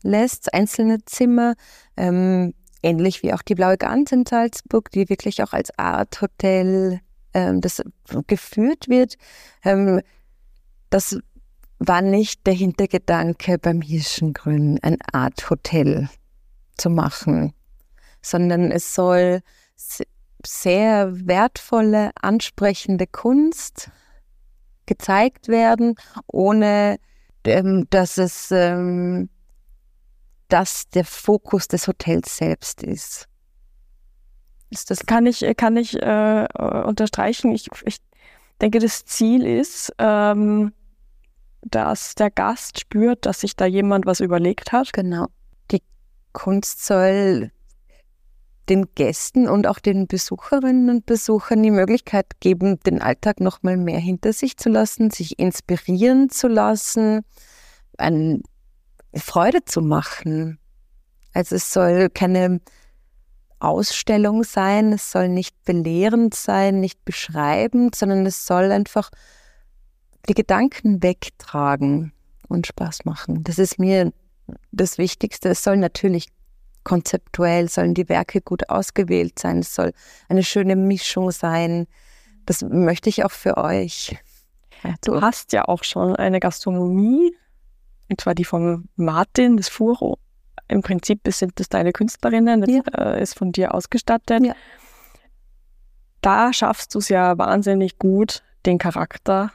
lässt, 0.06 0.52
einzelne 0.54 1.04
Zimmer, 1.04 1.54
ähm, 1.96 2.54
ähnlich 2.82 3.22
wie 3.22 3.32
auch 3.32 3.42
die 3.42 3.54
Blaue 3.54 3.76
Gans 3.76 4.12
in 4.12 4.24
Salzburg, 4.26 4.90
die 4.90 5.08
wirklich 5.08 5.42
auch 5.42 5.52
als 5.52 5.76
Art 5.78 6.20
Hotel 6.20 7.00
ähm, 7.34 7.60
das 7.60 7.82
geführt 8.26 8.88
wird. 8.88 9.16
Ähm, 9.64 10.00
das 10.90 11.18
war 11.78 12.00
nicht 12.00 12.46
der 12.46 12.54
Hintergedanke 12.54 13.58
beim 13.58 13.82
Hirschengrün, 13.82 14.78
eine 14.82 14.98
Art 15.12 15.50
Hotel 15.50 16.08
zu 16.78 16.90
machen, 16.90 17.52
sondern 18.22 18.70
es 18.70 18.94
soll 18.94 19.40
sehr 20.46 21.26
wertvolle, 21.26 22.10
ansprechende 22.20 23.06
Kunst 23.06 23.90
gezeigt 24.86 25.48
werden, 25.48 25.96
ohne 26.26 26.98
ähm, 27.44 27.86
dass 27.90 28.18
es 28.18 28.50
ähm, 28.50 29.28
dass 30.48 30.88
der 30.90 31.04
Fokus 31.04 31.68
des 31.68 31.88
Hotels 31.88 32.36
selbst 32.36 32.82
ist. 32.82 33.28
das 34.88 35.06
kann 35.06 35.26
ich 35.26 35.44
kann 35.56 35.76
ich 35.76 36.00
äh, 36.00 36.46
unterstreichen. 36.84 37.52
Ich, 37.52 37.68
ich 37.84 37.98
denke, 38.60 38.78
das 38.78 39.04
Ziel 39.04 39.44
ist, 39.44 39.92
ähm, 39.98 40.72
dass 41.62 42.14
der 42.14 42.30
Gast 42.30 42.80
spürt, 42.80 43.26
dass 43.26 43.40
sich 43.40 43.56
da 43.56 43.66
jemand 43.66 44.06
was 44.06 44.20
überlegt 44.20 44.72
hat. 44.72 44.92
Genau. 44.92 45.26
Die 45.70 45.82
Kunst 46.32 46.84
soll 46.84 47.50
den 48.68 48.86
Gästen 48.94 49.48
und 49.48 49.66
auch 49.66 49.78
den 49.78 50.06
Besucherinnen 50.06 50.90
und 50.90 51.06
Besuchern 51.06 51.62
die 51.62 51.70
Möglichkeit 51.70 52.40
geben, 52.40 52.80
den 52.80 53.00
Alltag 53.00 53.40
noch 53.40 53.62
mal 53.62 53.76
mehr 53.76 54.00
hinter 54.00 54.32
sich 54.32 54.56
zu 54.56 54.68
lassen, 54.68 55.10
sich 55.10 55.38
inspirieren 55.38 56.30
zu 56.30 56.48
lassen, 56.48 57.22
eine 57.96 58.40
Freude 59.18 59.64
zu 59.64 59.80
machen. 59.82 60.58
Also 61.32 61.56
es 61.56 61.72
soll 61.72 62.08
keine 62.10 62.60
Ausstellung 63.58 64.44
sein, 64.44 64.92
es 64.92 65.10
soll 65.10 65.28
nicht 65.28 65.64
belehrend 65.64 66.34
sein, 66.34 66.80
nicht 66.80 67.04
beschreibend, 67.04 67.94
sondern 67.94 68.26
es 68.26 68.46
soll 68.46 68.70
einfach 68.70 69.10
die 70.28 70.34
Gedanken 70.34 71.02
wegtragen 71.02 72.12
und 72.48 72.66
Spaß 72.66 73.04
machen. 73.04 73.44
Das 73.44 73.58
ist 73.58 73.78
mir 73.78 74.12
das 74.72 74.98
Wichtigste. 74.98 75.50
Es 75.50 75.62
soll 75.62 75.76
natürlich 75.76 76.28
konzeptuell, 76.84 77.68
sollen 77.68 77.94
die 77.94 78.08
Werke 78.08 78.40
gut 78.40 78.68
ausgewählt 78.68 79.38
sein. 79.38 79.58
Es 79.58 79.74
soll 79.74 79.92
eine 80.28 80.44
schöne 80.44 80.76
Mischung 80.76 81.30
sein. 81.32 81.86
Das 82.44 82.62
möchte 82.62 83.08
ich 83.08 83.24
auch 83.24 83.30
für 83.30 83.56
euch. 83.56 84.16
Du 85.04 85.20
hast 85.20 85.52
ja 85.52 85.64
auch 85.64 85.82
schon 85.82 86.14
eine 86.14 86.38
Gastronomie, 86.38 87.34
und 88.08 88.20
zwar 88.20 88.34
die 88.34 88.44
von 88.44 88.88
Martin, 88.96 89.56
das 89.56 89.68
Furo. 89.68 90.18
Im 90.68 90.82
Prinzip 90.82 91.20
sind 91.26 91.58
das 91.60 91.68
deine 91.68 91.92
Künstlerinnen, 91.92 92.60
das 92.60 92.70
ja. 92.70 93.14
Äh, 93.14 93.22
ist 93.22 93.36
von 93.38 93.52
dir 93.52 93.74
ausgestattet. 93.74 94.44
Ja. 94.44 94.54
Da 96.20 96.52
schaffst 96.52 96.94
du 96.94 96.98
es 96.98 97.08
ja 97.08 97.38
wahnsinnig 97.38 97.98
gut, 97.98 98.42
den 98.64 98.78
Charakter 98.78 99.52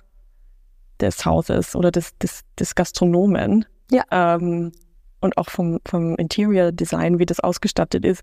des 1.01 1.25
Hauses 1.25 1.75
oder 1.75 1.91
des, 1.91 2.17
des, 2.19 2.41
des 2.57 2.75
Gastronomen 2.75 3.65
ja. 3.89 4.03
ähm, 4.11 4.71
und 5.19 5.37
auch 5.37 5.49
vom, 5.49 5.79
vom 5.85 6.15
Interior 6.15 6.71
Design, 6.71 7.19
wie 7.19 7.25
das 7.25 7.39
ausgestattet 7.39 8.05
ist, 8.05 8.21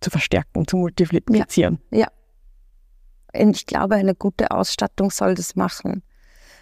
zu 0.00 0.10
verstärken, 0.10 0.66
zu 0.66 0.76
multiplizieren. 0.76 1.80
Ja. 1.90 1.98
ja. 2.00 2.08
Und 3.40 3.56
ich 3.56 3.66
glaube, 3.66 3.94
eine 3.96 4.14
gute 4.14 4.50
Ausstattung 4.50 5.10
soll 5.10 5.34
das 5.34 5.56
machen. 5.56 6.02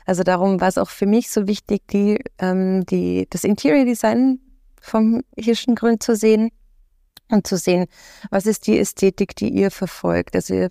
Also 0.07 0.23
darum 0.23 0.61
war 0.61 0.69
es 0.69 0.79
auch 0.79 0.91
für 0.91 1.07
mich 1.07 1.31
so 1.31 1.47
wichtig, 1.47 1.87
die, 1.89 2.21
ähm, 2.39 2.85
die, 2.87 3.27
das 3.31 3.45
Interior 3.45 3.85
Design 3.85 4.41
vom 4.81 5.23
Hirschengrün 5.37 6.01
zu 6.01 6.17
sehen 6.17 6.51
und 7.31 7.47
zu 7.47 7.57
sehen, 7.57 7.87
was 8.31 8.47
ist 8.47 8.67
die 8.67 8.79
Ästhetik, 8.79 9.37
die 9.37 9.49
ihr 9.49 9.71
verfolgt. 9.71 10.35
Also 10.35 10.55
ihr 10.55 10.71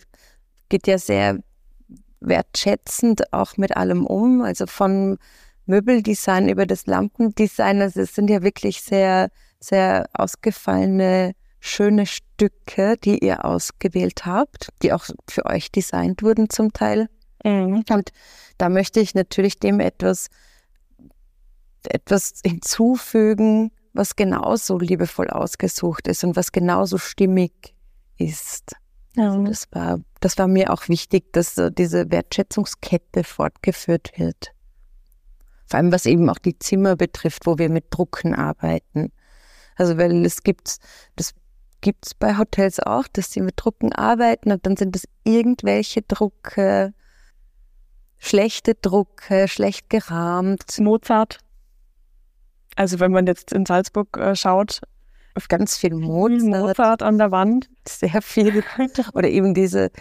geht 0.70 0.88
ja 0.88 0.98
sehr 0.98 1.40
wertschätzend 2.20 3.34
auch 3.34 3.58
mit 3.58 3.76
allem 3.76 4.06
um, 4.06 4.42
also 4.42 4.68
von 4.68 5.18
Möbeldesign 5.66 6.50
über 6.50 6.66
das 6.66 6.86
Lampendesign. 6.86 7.82
Also 7.82 8.02
es 8.02 8.16
sind 8.16 8.30
ja 8.30 8.44
wirklich 8.44 8.82
sehr, 8.82 9.30
sehr 9.60 10.08
ausgefallene, 10.14 11.34
schöne 11.60 12.06
Stücke, 12.06 12.98
die 12.98 13.20
ihr 13.20 13.46
ausgewählt 13.46 14.26
habt, 14.26 14.70
die 14.82 14.94
auch 14.94 15.06
für 15.30 15.46
euch 15.46 15.72
designt 15.72 16.24
wurden 16.24 16.50
zum 16.50 16.74
Teil. 16.74 17.08
Mhm. 17.44 17.84
Und 17.90 18.12
da 18.58 18.70
möchte 18.70 19.00
ich 19.00 19.16
natürlich 19.16 19.60
dem 19.60 19.80
etwas, 19.80 20.28
etwas 21.84 22.42
hinzufügen, 22.46 23.72
was 23.94 24.16
genauso 24.16 24.78
liebevoll 24.78 25.30
ausgesucht 25.30 26.08
ist 26.08 26.24
und 26.24 26.36
was 26.36 26.52
genauso 26.52 26.98
stimmig 26.98 27.76
ist. 28.18 28.76
Ja. 29.16 29.32
Also 29.32 29.44
das 29.44 29.68
war, 29.72 30.00
das 30.20 30.38
war 30.38 30.48
mir 30.48 30.72
auch 30.72 30.88
wichtig, 30.88 31.34
dass 31.34 31.56
so 31.56 31.70
diese 31.70 32.12
Wertschätzungskette 32.12 33.24
fortgeführt 33.24 34.12
wird. 34.18 34.54
Vor 35.68 35.78
allem 35.78 35.92
was 35.92 36.06
eben 36.06 36.30
auch 36.30 36.38
die 36.38 36.58
Zimmer 36.60 36.96
betrifft, 36.96 37.46
wo 37.46 37.58
wir 37.58 37.70
mit 37.70 37.86
Drucken 37.90 38.36
arbeiten. 38.36 39.12
Also 39.76 39.98
weil 39.98 40.26
es 40.26 40.44
gibt, 40.44 40.78
das 41.16 41.34
gibt 41.82 42.06
es 42.06 42.14
bei 42.14 42.38
Hotels 42.38 42.80
auch, 42.80 43.08
dass 43.12 43.32
sie 43.32 43.42
mit 43.42 43.56
Drucken 43.58 43.92
arbeiten 43.94 44.52
und 44.52 44.66
dann 44.66 44.78
sind 44.78 44.96
es 44.96 45.08
irgendwelche 45.24 46.02
Drucke, 46.04 46.94
schlechte 48.22 48.76
Drucke, 48.76 49.48
schlecht 49.50 49.90
gerahmt. 49.90 50.80
Mozart. 50.80 51.40
Also 52.76 53.02
wenn 53.02 53.12
man 53.12 53.28
jetzt 53.28 53.52
in 53.52 53.66
Salzburg 53.66 54.16
äh, 54.16 54.36
schaut, 54.36 54.82
auf 55.36 55.48
ganz 55.48 55.78
viel 55.78 55.96
Mozart. 55.96 56.42
Mozart 56.42 57.04
an 57.04 57.18
der 57.18 57.32
Wand. 57.32 57.70
Sehr 57.86 58.22
viel. 58.22 58.64
Oder 59.14 59.28
eben 59.28 59.54
diese, 59.54 59.92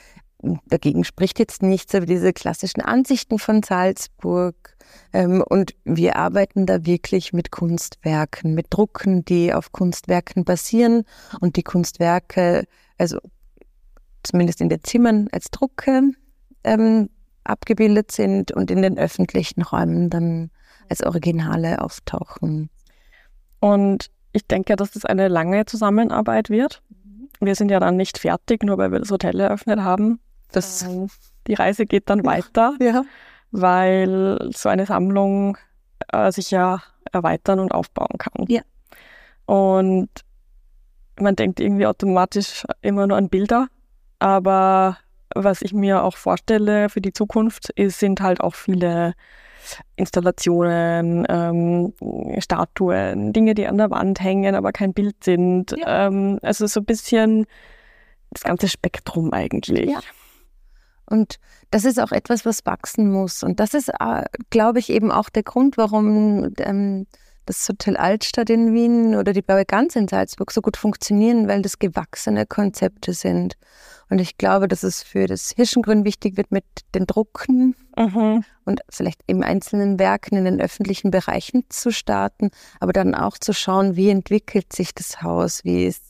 dagegen 0.66 1.02
spricht 1.04 1.38
jetzt 1.38 1.62
nichts, 1.62 1.94
aber 1.94 2.06
diese 2.06 2.32
klassischen 2.32 2.82
Ansichten 2.82 3.38
von 3.38 3.62
Salzburg. 3.62 4.76
Ähm, 5.12 5.42
und 5.48 5.74
wir 5.84 6.16
arbeiten 6.16 6.66
da 6.66 6.84
wirklich 6.84 7.32
mit 7.32 7.50
Kunstwerken, 7.50 8.54
mit 8.54 8.66
Drucken, 8.70 9.24
die 9.24 9.54
auf 9.54 9.72
Kunstwerken 9.72 10.44
basieren 10.44 11.04
und 11.40 11.56
die 11.56 11.62
Kunstwerke, 11.62 12.64
also 12.98 13.18
zumindest 14.24 14.60
in 14.60 14.68
den 14.68 14.82
Zimmern 14.84 15.28
als 15.32 15.50
Drucke 15.50 16.10
ähm, 16.64 17.08
abgebildet 17.44 18.12
sind 18.12 18.52
und 18.52 18.70
in 18.70 18.82
den 18.82 18.98
öffentlichen 18.98 19.62
Räumen 19.62 20.10
dann 20.10 20.50
als 20.88 21.02
Originale 21.02 21.80
auftauchen. 21.80 22.70
Und 23.60 24.10
ich 24.32 24.46
denke, 24.46 24.76
dass 24.76 24.92
das 24.92 25.04
eine 25.04 25.28
lange 25.28 25.66
Zusammenarbeit 25.66 26.50
wird. 26.50 26.82
Wir 27.40 27.54
sind 27.54 27.70
ja 27.70 27.80
dann 27.80 27.96
nicht 27.96 28.18
fertig, 28.18 28.62
nur 28.62 28.78
weil 28.78 28.92
wir 28.92 28.98
das 28.98 29.10
Hotel 29.10 29.40
eröffnet 29.40 29.80
haben. 29.80 30.20
Das, 30.52 30.82
ähm, 30.82 31.08
die 31.46 31.54
Reise 31.54 31.86
geht 31.86 32.10
dann 32.10 32.24
weiter, 32.24 32.74
ja. 32.80 33.04
weil 33.50 34.50
so 34.54 34.68
eine 34.68 34.86
Sammlung 34.86 35.56
äh, 36.12 36.30
sich 36.32 36.50
ja 36.50 36.82
erweitern 37.12 37.60
und 37.60 37.72
aufbauen 37.72 38.18
kann. 38.18 38.46
Ja. 38.48 38.62
Und 39.46 40.08
man 41.18 41.36
denkt 41.36 41.60
irgendwie 41.60 41.86
automatisch 41.86 42.64
immer 42.82 43.06
nur 43.06 43.16
an 43.16 43.28
Bilder, 43.28 43.68
aber 44.18 44.98
was 45.34 45.62
ich 45.62 45.72
mir 45.72 46.02
auch 46.02 46.16
vorstelle 46.16 46.88
für 46.88 47.00
die 47.00 47.12
Zukunft, 47.12 47.70
ist, 47.70 47.98
sind 47.98 48.20
halt 48.20 48.40
auch 48.40 48.54
viele 48.54 49.14
Installationen, 49.96 51.26
ähm, 51.28 51.92
Statuen, 52.38 53.32
Dinge, 53.32 53.54
die 53.54 53.66
an 53.66 53.78
der 53.78 53.90
Wand 53.90 54.20
hängen, 54.20 54.54
aber 54.54 54.72
kein 54.72 54.92
Bild 54.92 55.22
sind. 55.22 55.74
Ja. 55.76 56.06
Ähm, 56.06 56.38
also 56.42 56.66
so 56.66 56.80
ein 56.80 56.86
bisschen 56.86 57.46
das 58.30 58.42
ganze 58.42 58.68
Spektrum 58.68 59.32
eigentlich. 59.32 59.90
Ja. 59.90 60.00
Und 61.06 61.38
das 61.70 61.84
ist 61.84 62.00
auch 62.00 62.12
etwas, 62.12 62.46
was 62.46 62.64
wachsen 62.66 63.10
muss. 63.10 63.42
Und 63.42 63.60
das 63.60 63.74
ist, 63.74 63.88
äh, 63.88 64.24
glaube 64.50 64.78
ich, 64.78 64.90
eben 64.90 65.10
auch 65.10 65.28
der 65.28 65.42
Grund, 65.42 65.76
warum 65.76 66.54
ähm, 66.58 67.06
das 67.46 67.68
Hotel 67.68 67.96
Altstadt 67.96 68.50
in 68.50 68.74
Wien 68.74 69.14
oder 69.14 69.32
die 69.32 69.42
Blaue 69.42 69.64
Gans 69.64 69.96
in 69.96 70.08
Salzburg 70.08 70.50
so 70.50 70.60
gut 70.60 70.76
funktionieren, 70.76 71.48
weil 71.48 71.62
das 71.62 71.78
gewachsene 71.78 72.46
Konzepte 72.46 73.12
sind. 73.12 73.56
Und 74.08 74.20
ich 74.20 74.38
glaube, 74.38 74.68
dass 74.68 74.82
es 74.82 75.02
für 75.02 75.26
das 75.26 75.50
Hirschengrün 75.50 76.04
wichtig 76.04 76.36
wird, 76.36 76.50
mit 76.50 76.64
den 76.94 77.06
Drucken 77.06 77.76
mhm. 77.96 78.44
und 78.64 78.80
vielleicht 78.88 79.22
eben 79.28 79.42
einzelnen 79.42 79.98
Werken 79.98 80.36
in 80.36 80.44
den 80.44 80.60
öffentlichen 80.60 81.10
Bereichen 81.10 81.64
zu 81.68 81.92
starten, 81.92 82.50
aber 82.80 82.92
dann 82.92 83.14
auch 83.14 83.38
zu 83.38 83.52
schauen, 83.52 83.96
wie 83.96 84.10
entwickelt 84.10 84.72
sich 84.72 84.94
das 84.94 85.22
Haus, 85.22 85.64
wie 85.64 85.86
ist, 85.86 86.04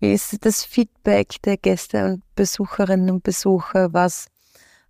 wie 0.00 0.12
ist 0.12 0.44
das 0.44 0.64
Feedback 0.64 1.40
der 1.42 1.58
Gäste 1.58 2.06
und 2.06 2.22
Besucherinnen 2.34 3.10
und 3.10 3.22
Besucher, 3.22 3.92
was, 3.92 4.26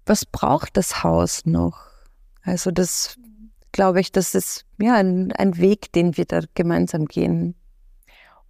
was 0.07 0.25
braucht 0.25 0.77
das 0.77 1.03
Haus 1.03 1.47
noch? 1.47 1.79
Also 2.43 2.71
das 2.71 3.17
glaube 3.75 4.01
ich, 4.01 4.13
das 4.13 4.35
ist 4.35 4.65
ja 4.79 4.95
ein, 4.95 5.33
ein 5.33 5.59
Weg, 5.59 5.93
den 5.93 6.17
wir 6.17 6.25
da 6.25 6.41
gemeinsam 6.55 7.07
gehen. 7.07 7.55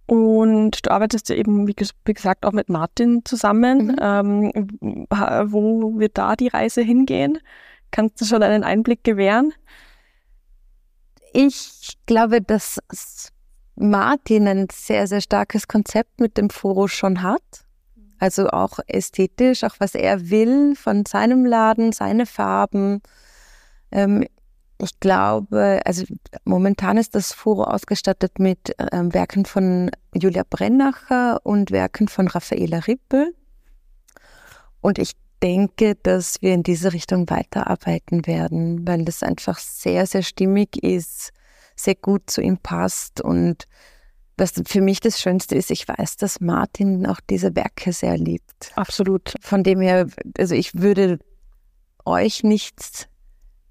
Und 0.05 0.85
du 0.85 0.91
arbeitest 0.91 1.29
ja 1.29 1.35
eben, 1.35 1.67
wie, 1.67 1.73
gesagt, 2.13 2.45
auch 2.45 2.51
mit 2.51 2.69
Martin 2.69 3.25
zusammen. 3.25 3.87
Mhm. 3.87 3.95
Ähm, 3.99 5.07
wo 5.09 5.97
wird 5.97 6.17
da 6.17 6.35
die 6.35 6.47
Reise 6.47 6.81
hingehen? 6.81 7.39
Kannst 7.89 8.21
du 8.21 8.25
schon 8.25 8.43
einen 8.43 8.63
Einblick 8.63 9.03
gewähren? 9.03 9.51
Ich 11.33 11.97
glaube, 12.05 12.41
dass 12.41 12.79
Martin 13.75 14.47
ein 14.47 14.67
sehr, 14.71 15.07
sehr 15.07 15.21
starkes 15.21 15.67
Konzept 15.67 16.19
mit 16.19 16.37
dem 16.37 16.51
Foro 16.51 16.87
schon 16.87 17.23
hat. 17.23 17.65
Also 18.19 18.49
auch 18.49 18.79
ästhetisch, 18.85 19.63
auch 19.63 19.75
was 19.79 19.95
er 19.95 20.29
will 20.29 20.75
von 20.75 21.03
seinem 21.05 21.45
Laden, 21.45 21.91
seine 21.91 22.27
Farben. 22.27 23.01
Ähm, 23.91 24.25
Ich 24.77 24.99
glaube, 24.99 25.81
also 25.85 26.03
momentan 26.43 26.97
ist 26.97 27.15
das 27.15 27.31
Foro 27.31 27.63
ausgestattet 27.63 28.39
mit 28.39 28.75
ähm, 28.91 29.13
Werken 29.13 29.45
von 29.45 29.89
Julia 30.13 30.43
Brennacher 30.49 31.39
und 31.45 31.71
Werken 31.71 32.07
von 32.07 32.27
Raffaela 32.27 32.79
Rippel. 32.79 33.33
Und 34.81 34.99
ich 34.99 35.13
denke, 35.41 35.95
dass 35.95 36.41
wir 36.41 36.53
in 36.53 36.63
diese 36.63 36.91
Richtung 36.91 37.29
weiterarbeiten 37.29 38.27
werden, 38.27 38.85
weil 38.87 39.05
das 39.05 39.23
einfach 39.23 39.59
sehr, 39.59 40.05
sehr 40.07 40.23
stimmig 40.23 40.83
ist, 40.83 41.31
sehr 41.75 41.95
gut 41.95 42.29
zu 42.29 42.41
ihm 42.41 42.57
passt. 42.57 43.21
Und 43.21 43.67
was 44.37 44.53
für 44.67 44.81
mich 44.81 44.99
das 44.99 45.21
Schönste 45.21 45.55
ist, 45.55 45.71
ich 45.71 45.87
weiß, 45.87 46.17
dass 46.17 46.41
Martin 46.41 47.05
auch 47.07 47.19
diese 47.29 47.55
Werke 47.55 47.93
sehr 47.93 48.17
liebt. 48.17 48.71
Absolut. 48.75 49.35
Von 49.39 49.63
dem 49.63 49.79
her, 49.79 50.07
also 50.37 50.55
ich 50.55 50.75
würde 50.75 51.19
euch 52.03 52.43
nichts 52.43 53.07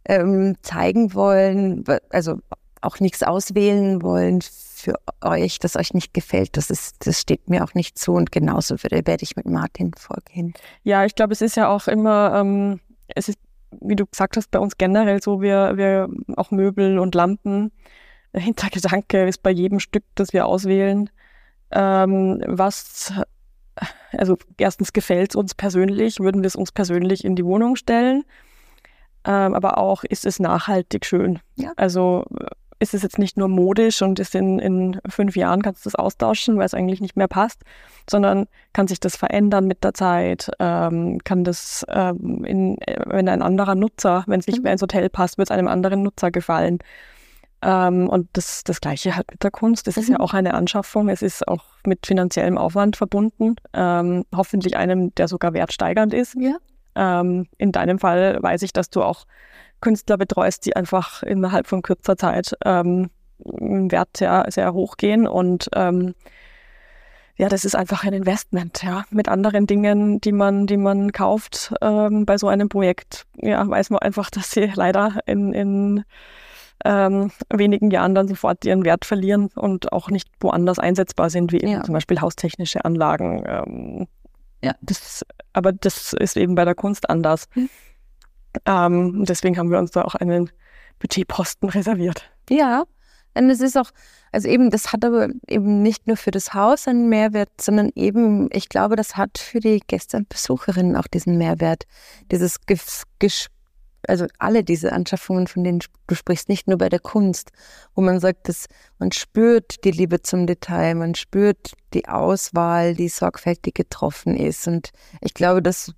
ähm, 0.07 0.57
zeigen 0.63 1.15
wollen, 1.15 1.85
also 2.11 2.39
auch 2.81 3.01
nichts 3.01 3.23
auswählen 3.23 4.03
wollen 4.03 4.41
für 4.43 4.95
euch, 5.23 5.59
das 5.59 5.77
euch 5.77 5.95
nicht 5.95 6.13
gefällt. 6.13 6.57
Das 6.57 6.71
ist, 6.71 7.07
das 7.07 7.21
steht 7.21 7.49
mir 7.49 7.65
auch 7.65 7.75
nicht 7.75 7.99
zu 7.99 8.13
und 8.13 8.31
genauso 8.31 8.83
würde, 8.83 9.07
werde 9.07 9.23
ich 9.23 9.37
mit 9.37 9.47
Martin 9.47 9.93
vorgehen. 9.97 10.53
Ja, 10.83 11.05
ich 11.05 11.15
glaube, 11.15 11.33
es 11.33 11.41
ist 11.41 11.57
ja 11.57 11.69
auch 11.69 11.89
immer, 11.89 12.35
ähm, 12.37 12.81
es 13.09 13.29
ist, 13.29 13.39
wie 13.81 13.97
du 13.97 14.07
gesagt 14.07 14.37
hast, 14.37 14.51
bei 14.51 14.59
uns 14.59 14.77
generell 14.77 15.23
so, 15.23 15.41
wir, 15.41 15.77
wir 15.77 16.09
auch 16.37 16.51
Möbel 16.51 16.99
und 16.99 17.15
Lampen. 17.15 17.73
Der 18.35 18.41
Hintergedanke 18.43 19.27
ist 19.27 19.43
bei 19.43 19.51
jedem 19.51 19.81
Stück, 19.81 20.05
das 20.15 20.33
wir 20.33 20.47
auswählen, 20.47 21.09
ähm, 21.71 22.43
was 22.47 23.13
also 24.13 24.39
erstens 24.59 24.93
gefällt 24.93 25.31
es 25.31 25.37
uns 25.37 25.55
persönlich, 25.55 26.21
würden 26.21 26.43
wir 26.43 26.47
es 26.47 26.57
uns 26.57 26.73
persönlich 26.73 27.25
in 27.25 27.37
die 27.37 27.45
Wohnung 27.45 27.77
stellen, 27.77 28.25
ähm, 29.25 29.55
aber 29.55 29.79
auch 29.79 30.05
ist 30.05 30.27
es 30.27 30.39
nachhaltig 30.39 31.07
schön. 31.07 31.41
Ja. 31.57 31.73
Also 31.77 32.25
ist 32.85 32.95
es 32.95 33.03
jetzt 33.03 33.19
nicht 33.19 33.37
nur 33.37 33.49
modisch 33.49 34.03
und 34.03 34.19
ist 34.19 34.35
in, 34.35 34.59
in 34.59 35.01
fünf 35.09 35.37
Jahren 35.37 35.63
kannst 35.63 35.85
du 35.85 35.89
es 35.89 35.95
austauschen, 35.95 36.59
weil 36.59 36.67
es 36.67 36.75
eigentlich 36.75 37.01
nicht 37.01 37.17
mehr 37.17 37.29
passt, 37.29 37.63
sondern 38.09 38.47
kann 38.73 38.89
sich 38.89 39.01
das 39.01 39.17
verändern 39.17 39.67
mit 39.67 39.85
der 39.85 39.95
Zeit, 39.95 40.51
ähm, 40.59 41.19
kann 41.25 41.45
das, 41.45 41.85
ähm, 41.89 42.45
in, 42.45 42.77
wenn 43.07 43.29
ein 43.29 43.43
anderer 43.43 43.75
Nutzer, 43.75 44.25
wenn 44.27 44.41
es 44.41 44.47
nicht 44.47 44.59
mhm. 44.59 44.65
mehr 44.65 44.73
ins 44.73 44.83
Hotel 44.83 45.09
passt, 45.09 45.39
wird 45.39 45.49
es 45.49 45.57
einem 45.57 45.69
anderen 45.69 46.03
Nutzer 46.03 46.31
gefallen. 46.31 46.79
Ähm, 47.63 48.09
und 48.09 48.29
das, 48.35 48.65
das 48.65 48.81
Gleiche 48.81 49.17
halt 49.17 49.31
mit 49.31 49.43
der 49.43 49.51
Kunst. 49.51 49.89
Es 49.89 49.97
mhm. 49.97 50.03
ist 50.03 50.09
ja 50.11 50.19
mhm. 50.19 50.25
auch 50.25 50.35
eine 50.35 50.55
Anschaffung, 50.55 51.09
es 51.09 51.23
ist 51.23 51.49
auch 51.49 51.65
mit 51.87 52.07
finanziellem 52.07 52.59
Aufwand 52.59 52.97
verbunden, 52.97 53.57
ähm, 53.73 54.25
hoffentlich 54.35 54.77
einem, 54.77 55.15
der 55.15 55.29
sogar 55.29 55.55
wertsteigernd 55.55 56.13
ist. 56.13 56.35
Ja. 56.39 56.57
Ähm, 56.97 57.47
in 57.59 57.73
deinem 57.73 57.99
Fall 57.99 58.39
weiß 58.43 58.63
ich, 58.63 58.73
dass 58.73 58.91
du 58.91 59.03
auch 59.03 59.25
Künstler 59.81 60.17
betreust, 60.17 60.65
die 60.67 60.77
einfach 60.77 61.23
innerhalb 61.23 61.67
von 61.67 61.83
kürzer 61.83 62.17
Zeit 62.17 62.57
ähm, 62.65 63.11
im 63.45 63.91
Wert 63.91 64.17
sehr, 64.17 64.47
sehr 64.49 64.73
hoch 64.73 64.97
gehen 64.97 65.27
und 65.27 65.69
ähm, 65.75 66.15
ja, 67.37 67.49
das 67.49 67.65
ist 67.65 67.75
einfach 67.75 68.05
ein 68.05 68.13
Investment, 68.13 68.83
ja. 68.85 69.05
Mit 69.11 69.29
anderen 69.29 69.67
Dingen, 69.67 70.21
die 70.21 70.31
man, 70.31 70.67
die 70.67 70.77
man 70.77 71.11
kauft 71.11 71.75
ähm, 71.81 72.27
bei 72.27 72.39
so 72.39 72.47
einem 72.47 72.69
Projekt, 72.69 73.27
ja, 73.37 73.69
weiß 73.69 73.91
man 73.91 73.99
einfach, 74.01 74.31
dass 74.31 74.53
sie 74.53 74.71
leider 74.75 75.19
in, 75.27 75.53
in 75.53 76.05
ähm, 76.85 77.33
wenigen 77.53 77.91
Jahren 77.91 78.15
dann 78.15 78.29
sofort 78.29 78.65
ihren 78.65 78.85
Wert 78.85 79.05
verlieren 79.05 79.49
und 79.57 79.93
auch 79.93 80.11
nicht 80.11 80.29
woanders 80.41 80.79
einsetzbar 80.79 81.29
sind, 81.29 81.51
wie 81.51 81.67
ja. 81.67 81.83
zum 81.83 81.95
Beispiel 81.95 82.21
haustechnische 82.21 82.85
Anlagen. 82.85 83.45
Ähm, 83.47 84.07
ja, 84.65 84.75
das, 84.81 85.25
aber 85.53 85.73
das 85.73 86.15
ist 86.15 86.37
eben 86.37 86.55
bei 86.55 86.65
der 86.65 86.75
Kunst 86.75 87.11
anders. 87.11 87.47
Mhm. 87.55 87.69
Ähm, 88.67 89.25
deswegen 89.25 89.59
haben 89.59 89.71
wir 89.71 89.79
uns 89.79 89.91
da 89.91 90.03
auch 90.03 90.15
einen 90.15 90.51
Budgetposten 90.99 91.69
reserviert. 91.69 92.31
Ja, 92.49 92.85
und 93.37 93.51
es 93.51 93.61
ist 93.61 93.77
auch, 93.77 93.91
also 94.33 94.49
eben, 94.49 94.71
das 94.71 94.93
hat 94.93 95.05
aber 95.05 95.29
eben 95.49 95.83
nicht 95.83 96.07
nur 96.07 96.17
für 96.17 96.31
das 96.31 96.55
Haus 96.55 96.87
einen 96.87 97.09
Mehrwert, 97.09 97.51
sondern 97.61 97.91
eben, 97.95 98.49
ich 98.53 98.69
glaube, 98.69 98.97
das 98.97 99.17
hat 99.17 99.39
für 99.39 99.61
die 99.61 99.81
Gäste 99.87 100.17
und 100.17 100.29
Besucherinnen 100.29 100.97
auch 100.97 101.09
diesen 101.09 101.37
Mehrwert. 101.37 101.85
Dieses 102.31 102.61
Gespräch 102.67 103.54
also 104.09 104.27
alle 104.39 104.65
diese 104.65 104.93
Anschaffungen, 104.93 105.47
von 105.47 105.65
denen 105.65 105.81
du 106.07 106.15
sprichst, 106.15 106.49
nicht 106.49 106.67
nur 106.67 106.79
bei 106.79 106.89
der 106.89 107.01
Kunst, 107.01 107.51
wo 107.95 108.03
man 108.03 108.21
sagt, 108.21 108.49
dass 108.49 108.67
man 108.99 109.13
spürt 109.13 109.85
die 109.85 109.91
Liebe 109.91 110.23
zum 110.23 110.47
Detail, 110.47 110.95
man 110.95 111.15
spürt 111.15 111.73
die 111.93 112.09
Auswahl, 112.09 112.95
die 112.95 113.09
sorgfältig 113.09 113.75
getroffen 113.75 114.37
ist. 114.37 114.67
Und 114.67 114.91
ich 115.21 115.35
glaube, 115.35 115.63
dass 115.63 115.93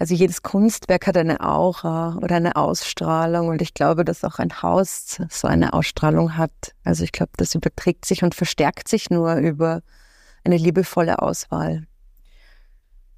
also 0.00 0.14
jedes 0.14 0.42
Kunstwerk 0.42 1.08
hat 1.08 1.16
eine 1.16 1.40
Aura 1.40 2.18
oder 2.22 2.36
eine 2.36 2.54
Ausstrahlung 2.54 3.48
und 3.48 3.60
ich 3.60 3.74
glaube, 3.74 4.04
dass 4.04 4.22
auch 4.22 4.38
ein 4.38 4.62
Haus 4.62 5.20
so 5.28 5.48
eine 5.48 5.72
Ausstrahlung 5.72 6.36
hat. 6.36 6.52
Also 6.84 7.02
ich 7.02 7.10
glaube, 7.10 7.32
das 7.36 7.54
überträgt 7.56 8.04
sich 8.04 8.22
und 8.22 8.36
verstärkt 8.36 8.86
sich 8.86 9.10
nur 9.10 9.34
über 9.34 9.82
eine 10.44 10.56
liebevolle 10.56 11.20
Auswahl 11.20 11.88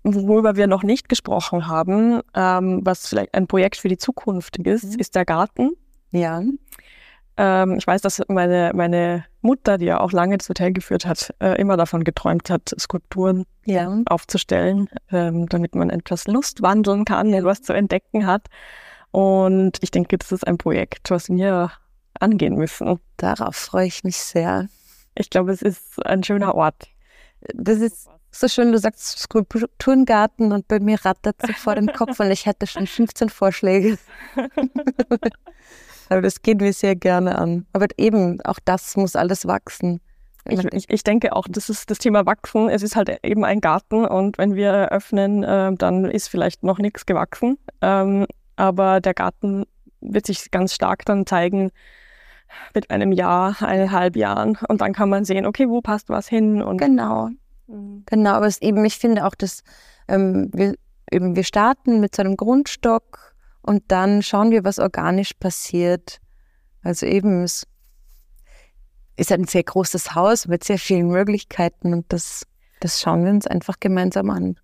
worüber 0.03 0.57
wir 0.57 0.67
noch 0.67 0.83
nicht 0.83 1.09
gesprochen 1.09 1.67
haben, 1.67 2.21
ähm, 2.35 2.81
was 2.85 3.09
vielleicht 3.09 3.35
ein 3.35 3.47
Projekt 3.47 3.77
für 3.77 3.89
die 3.89 3.99
Zukunft 3.99 4.57
ist, 4.59 4.95
mhm. 4.95 4.99
ist 4.99 5.15
der 5.15 5.25
Garten. 5.25 5.73
Ja. 6.11 6.43
Ähm, 7.37 7.77
ich 7.79 7.87
weiß, 7.87 8.03
dass 8.03 8.23
meine, 8.29 8.73
meine 8.75 9.25
Mutter, 9.41 9.79
die 9.79 9.87
ja 9.87 10.01
auch 10.01 10.13
lange 10.13 10.39
das 10.39 10.49
Hotel 10.49 10.73
geführt 10.73 11.07
hat, 11.07 11.35
äh, 11.41 11.61
immer 11.61 11.77
davon 11.77 12.05
geträumt 12.05 12.51
hat, 12.51 12.75
Skulpturen 12.79 13.45
ja. 13.65 14.03
aufzustellen, 14.07 14.89
ähm, 15.11 15.49
damit 15.49 15.75
man 15.75 15.91
etwas 15.91 16.27
Lust 16.27 16.63
wandeln 16.63 17.05
kann, 17.05 17.33
etwas 17.33 17.63
zu 17.63 17.73
entdecken 17.73 18.27
hat. 18.27 18.49
Und 19.11 19.79
ich 19.81 19.91
denke, 19.91 20.19
das 20.19 20.33
ist 20.33 20.47
ein 20.47 20.59
Projekt, 20.59 21.11
was 21.11 21.29
wir 21.29 21.71
angehen 22.19 22.57
müssen. 22.57 23.01
Darauf 23.17 23.57
freue 23.57 23.87
ich 23.87 24.05
mich 24.05 24.17
sehr. 24.17 24.69
Ich 25.15 25.31
glaube, 25.31 25.53
es 25.53 25.63
ist 25.63 26.05
ein 26.05 26.23
schöner 26.23 26.55
Ort. 26.55 26.89
Das 27.55 27.79
ist 27.79 28.09
so 28.31 28.49
schön, 28.49 28.73
du 28.73 28.79
sagst 28.79 29.19
Skulpturengarten 29.19 30.53
und 30.53 30.69
bei 30.69 30.81
mir 30.81 31.05
rattert 31.05 31.37
es 31.39 31.57
vor 31.57 31.75
den 31.75 31.93
Kopf, 31.93 32.19
weil 32.19 32.33
ich 32.33 32.47
hätte 32.47 32.67
schon 32.67 32.87
15 32.87 33.29
Vorschläge. 33.29 33.99
Aber 36.09 36.23
das 36.23 36.43
gehen 36.43 36.61
wir 36.61 36.73
sehr 36.73 36.97
gerne 36.97 37.39
an. 37.39 37.67
Aber 37.73 37.87
eben, 37.97 38.41
auch 38.43 38.59
das 38.65 38.97
muss 38.97 39.17
alles 39.17 39.47
wachsen. 39.47 40.01
Ich, 40.49 40.65
ich, 40.73 40.91
ich, 40.91 41.05
denke 41.05 41.35
auch, 41.35 41.47
das 41.49 41.69
ist 41.69 41.91
das 41.91 41.99
Thema 41.99 42.27
Wachsen. 42.27 42.69
Es 42.69 42.83
ist 42.83 42.97
halt 42.97 43.21
eben 43.23 43.45
ein 43.45 43.61
Garten 43.61 44.05
und 44.07 44.39
wenn 44.39 44.55
wir 44.55 44.91
öffnen, 44.91 45.45
äh, 45.45 45.73
dann 45.75 46.07
ist 46.07 46.29
vielleicht 46.29 46.63
noch 46.63 46.79
nichts 46.79 47.07
gewachsen. 47.07 47.59
Ähm, 47.83 48.27
aber 48.57 49.01
der 49.01 49.15
Garten 49.15 49.65
wird 50.01 50.27
sich 50.27 50.51
ganz 50.51 50.75
stark 50.75 51.05
dann 51.05 51.27
zeigen 51.27 51.71
mit 52.75 52.91
einem 52.91 53.13
Jahr, 53.13 53.57
eineinhalb 53.63 54.17
Jahren. 54.17 54.59
Und 54.69 54.81
dann 54.81 54.93
kann 54.93 55.09
man 55.09 55.25
sehen, 55.25 55.47
okay, 55.47 55.69
wo 55.69 55.81
passt 55.81 56.09
was 56.09 56.29
hin. 56.29 56.63
Und 56.63 56.79
genau. 56.79 57.31
Mhm. 57.71 58.03
Genau, 58.07 58.33
aber 58.33 58.47
es 58.47 58.61
eben, 58.61 58.85
ich 58.85 58.99
finde 58.99 59.25
auch, 59.27 59.35
dass 59.35 59.63
ähm, 60.09 60.51
wir 60.53 60.75
eben, 61.11 61.37
wir 61.37 61.45
starten 61.45 62.01
mit 62.01 62.15
so 62.15 62.23
einem 62.23 62.37
Grundstock 62.37 63.35
und 63.63 63.85
dann 63.89 64.23
schauen 64.23 64.51
wir, 64.51 64.65
was 64.65 64.79
organisch 64.79 65.35
passiert. 65.35 66.21
Also 66.83 67.07
eben, 67.07 67.45
es 67.45 67.67
ist 69.17 69.33
ein 69.33 69.45
sehr 69.45 69.63
großes 69.63 70.15
Haus 70.15 70.49
mit 70.49 70.65
sehr 70.65 70.79
vielen 70.79 71.09
Möglichkeiten 71.09 71.93
und 71.93 72.07
das, 72.13 72.47
das 72.81 73.01
schauen 73.01 73.25
wir 73.25 73.31
uns 73.31 73.47
einfach 73.47 73.79
gemeinsam 73.81 74.31
an. 74.31 74.59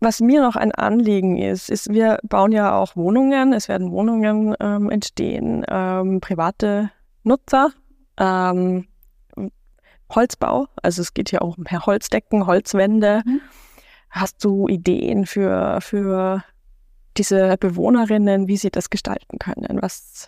Was 0.00 0.20
mir 0.20 0.42
noch 0.42 0.56
ein 0.56 0.72
Anliegen 0.72 1.38
ist, 1.38 1.70
ist, 1.70 1.88
wir 1.88 2.18
bauen 2.22 2.52
ja 2.52 2.76
auch 2.76 2.96
Wohnungen, 2.96 3.54
es 3.54 3.66
werden 3.68 3.90
Wohnungen 3.90 4.54
ähm, 4.60 4.90
entstehen, 4.90 5.64
ähm, 5.68 6.20
private 6.20 6.90
Nutzer. 7.24 7.70
Ähm, 8.18 8.86
Holzbau. 10.10 10.68
Also 10.82 11.02
es 11.02 11.14
geht 11.14 11.32
ja 11.32 11.40
auch 11.40 11.58
um 11.58 11.64
Holzdecken, 11.64 12.46
Holzwände. 12.46 13.22
Mhm. 13.24 13.40
Hast 14.10 14.44
du 14.44 14.68
Ideen 14.68 15.26
für, 15.26 15.80
für 15.80 16.44
diese 17.16 17.56
Bewohnerinnen, 17.58 18.48
wie 18.48 18.56
sie 18.56 18.70
das 18.70 18.90
gestalten 18.90 19.38
können? 19.38 19.82
Was 19.82 20.26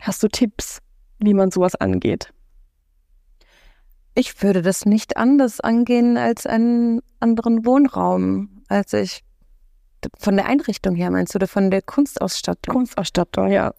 hast 0.00 0.22
du 0.22 0.28
Tipps, 0.28 0.80
wie 1.18 1.34
man 1.34 1.50
sowas 1.50 1.74
angeht? 1.74 2.32
Ich 4.14 4.42
würde 4.42 4.62
das 4.62 4.86
nicht 4.86 5.16
anders 5.16 5.60
angehen 5.60 6.16
als 6.16 6.46
einen 6.46 7.00
anderen 7.20 7.64
Wohnraum. 7.64 8.62
Also 8.68 8.96
ich 8.96 9.22
von 10.18 10.36
der 10.36 10.46
Einrichtung 10.46 10.94
her 10.94 11.10
meinst 11.10 11.34
du 11.34 11.36
oder 11.36 11.46
von 11.46 11.70
der 11.70 11.82
Kunstausstattung? 11.82 12.74
Kunstausstattung, 12.74 13.48
ja. 13.48 13.74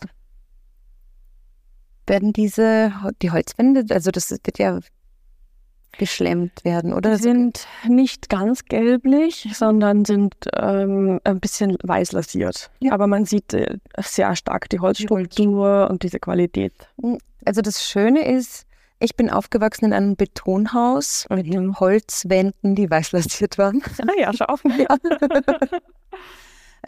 Werden 2.05 2.33
diese 2.33 2.93
die 3.21 3.31
Holzwände, 3.31 3.85
also 3.93 4.11
das 4.11 4.29
wird 4.29 4.59
ja 4.59 4.79
geschlemmt 5.97 6.63
werden, 6.63 6.93
oder? 6.93 7.15
Die 7.15 7.21
sind 7.21 7.67
nicht 7.87 8.29
ganz 8.29 8.65
gelblich, 8.65 9.49
sondern 9.53 10.05
sind 10.05 10.33
ähm, 10.55 11.19
ein 11.23 11.39
bisschen 11.39 11.77
weiß 11.83 12.13
lasiert. 12.13 12.71
Ja. 12.79 12.93
Aber 12.93 13.07
man 13.07 13.25
sieht 13.25 13.53
äh, 13.53 13.77
sehr 13.99 14.35
stark 14.35 14.69
die 14.69 14.79
Holzstruktur 14.79 15.87
und 15.89 16.03
diese 16.03 16.19
Qualität. 16.19 16.73
Hm, 17.01 17.17
also 17.45 17.61
das 17.61 17.85
Schöne 17.85 18.27
ist, 18.27 18.65
ich 18.99 19.15
bin 19.15 19.29
aufgewachsen 19.29 19.85
in 19.85 19.93
einem 19.93 20.15
Betonhaus 20.15 21.25
mit 21.29 21.47
mhm. 21.47 21.79
Holzwänden, 21.79 22.75
die 22.75 22.89
weiß 22.89 23.11
lasiert 23.13 23.57
waren. 23.57 23.81
Ah 24.01 24.19
ja, 24.19 24.31
schau. 24.33 24.55
ja. 24.77 24.97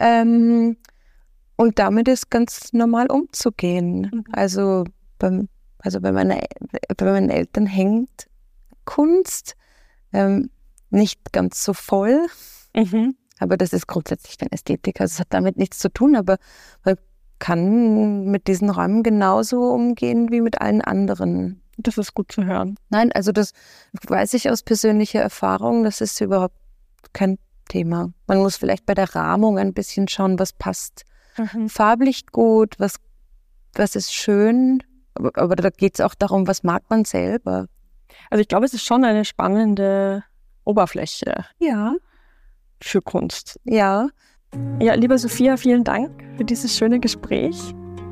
ähm, 0.00 0.76
und 1.56 1.78
damit 1.78 2.08
ist 2.08 2.30
ganz 2.30 2.72
normal 2.72 3.08
umzugehen. 3.10 4.10
Mhm. 4.12 4.24
Also, 4.32 4.84
beim, 5.18 5.48
also 5.78 6.00
bei, 6.00 6.12
meiner, 6.12 6.40
bei 6.96 7.04
meinen 7.04 7.30
Eltern 7.30 7.66
hängt 7.66 8.26
Kunst 8.84 9.56
ähm, 10.12 10.50
nicht 10.90 11.32
ganz 11.32 11.62
so 11.64 11.72
voll. 11.72 12.26
Mhm. 12.74 13.16
Aber 13.38 13.56
das 13.56 13.72
ist 13.72 13.86
grundsätzlich 13.86 14.38
keine 14.38 14.52
Ästhetik. 14.52 15.00
Also 15.00 15.14
es 15.14 15.20
hat 15.20 15.28
damit 15.30 15.56
nichts 15.56 15.78
zu 15.78 15.92
tun, 15.92 16.16
aber 16.16 16.38
man 16.84 16.96
kann 17.38 18.26
mit 18.26 18.46
diesen 18.46 18.70
Räumen 18.70 19.02
genauso 19.02 19.70
umgehen 19.70 20.30
wie 20.30 20.40
mit 20.40 20.60
allen 20.60 20.80
anderen. 20.80 21.60
Das 21.76 21.98
ist 21.98 22.14
gut 22.14 22.30
zu 22.30 22.44
hören. 22.44 22.76
Nein, 22.90 23.10
also 23.12 23.32
das 23.32 23.52
weiß 24.06 24.34
ich 24.34 24.48
aus 24.48 24.62
persönlicher 24.62 25.20
Erfahrung, 25.20 25.82
das 25.82 26.00
ist 26.00 26.20
überhaupt 26.20 26.56
kein 27.12 27.38
Thema. 27.68 28.12
Man 28.26 28.38
muss 28.38 28.56
vielleicht 28.56 28.86
bei 28.86 28.94
der 28.94 29.14
Rahmung 29.14 29.58
ein 29.58 29.74
bisschen 29.74 30.06
schauen, 30.06 30.38
was 30.38 30.52
passt 30.52 31.04
mhm. 31.36 31.68
farblich 31.68 32.26
gut, 32.26 32.76
was, 32.78 32.96
was 33.74 33.96
ist 33.96 34.14
schön. 34.14 34.82
Aber, 35.14 35.30
aber 35.34 35.56
da 35.56 35.70
geht 35.70 35.94
es 35.94 36.00
auch 36.00 36.14
darum, 36.14 36.46
was 36.46 36.62
mag 36.62 36.84
man 36.88 37.04
selber. 37.04 37.66
Also 38.30 38.40
ich 38.40 38.48
glaube, 38.48 38.66
es 38.66 38.74
ist 38.74 38.84
schon 38.84 39.04
eine 39.04 39.24
spannende 39.24 40.24
Oberfläche. 40.64 41.44
Ja. 41.58 41.94
Für 42.80 43.02
Kunst. 43.02 43.60
Ja. 43.64 44.08
Ja, 44.80 44.94
liebe 44.94 45.18
Sophia, 45.18 45.56
vielen 45.56 45.84
Dank 45.84 46.10
für 46.36 46.44
dieses 46.44 46.76
schöne 46.76 47.00
Gespräch. 47.00 47.56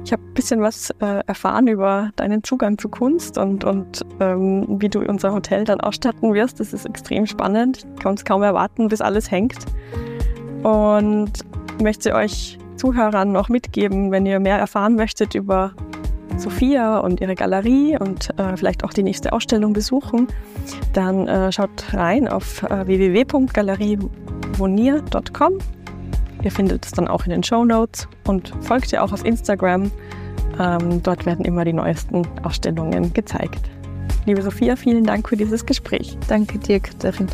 Ich 0.05 0.13
habe 0.13 0.23
ein 0.23 0.35
bisschen 0.35 0.61
was 0.61 0.91
äh, 1.01 1.21
erfahren 1.27 1.69
über 1.69 2.11
deinen 2.17 2.43
Zugang 2.43 2.77
zu 2.77 2.89
Kunst 2.89 3.39
und, 3.39 3.63
und 3.63 4.05
ähm, 4.19 4.67
wie 4.81 4.89
du 4.89 5.01
unser 5.01 5.33
Hotel 5.33 5.65
dann 5.65 5.81
ausstatten 5.81 6.35
wirst. 6.35 6.59
Das 6.59 6.73
ist 6.73 6.85
extrem 6.87 7.27
spannend. 7.27 7.87
Ich 7.97 8.03
kann 8.03 8.15
es 8.15 8.25
kaum 8.25 8.43
erwarten, 8.43 8.89
bis 8.89 9.01
alles 9.01 9.31
hängt. 9.31 9.59
Und 10.65 11.33
möchte 11.81 12.15
euch 12.15 12.59
Zuhörern 12.77 13.31
noch 13.31 13.49
mitgeben, 13.49 14.11
wenn 14.11 14.27
ihr 14.27 14.41
mehr 14.41 14.59
erfahren 14.59 14.97
möchtet 14.97 15.37
über 15.37 15.73
Sophia 16.37 16.99
und 16.99 17.21
ihre 17.21 17.35
Galerie 17.35 17.99
und 17.99 18.31
äh, 18.39 18.57
vielleicht 18.57 18.85
auch 18.85 18.93
die 18.93 19.03
nächste 19.03 19.33
Ausstellung 19.33 19.73
besuchen, 19.73 20.29
dann 20.93 21.27
äh, 21.29 21.51
schaut 21.53 21.93
rein 21.93 22.29
auf 22.29 22.63
äh, 22.65 22.87
www.galerievonier.com 22.87 25.59
Ihr 26.43 26.51
findet 26.51 26.85
es 26.85 26.93
dann 26.93 27.09
auch 27.09 27.25
in 27.25 27.31
den 27.31 27.43
Show 27.43 27.65
Notes 27.65 28.09
und 28.27 28.53
folgt 28.61 28.93
ihr 28.93 29.03
auch 29.03 29.13
auf 29.13 29.25
Instagram. 29.25 29.91
Ähm, 30.59 31.03
dort 31.03 31.25
werden 31.25 31.45
immer 31.45 31.65
die 31.65 31.73
neuesten 31.73 32.27
Ausstellungen 32.43 33.13
gezeigt. 33.13 33.61
Liebe 34.27 34.43
Sophia, 34.43 34.77
vielen 34.77 35.05
Dank 35.05 35.29
für 35.29 35.37
dieses 35.37 35.65
Gespräch. 35.65 36.17
Danke 36.29 36.59
dir, 36.59 36.81
Katharina. 36.81 37.33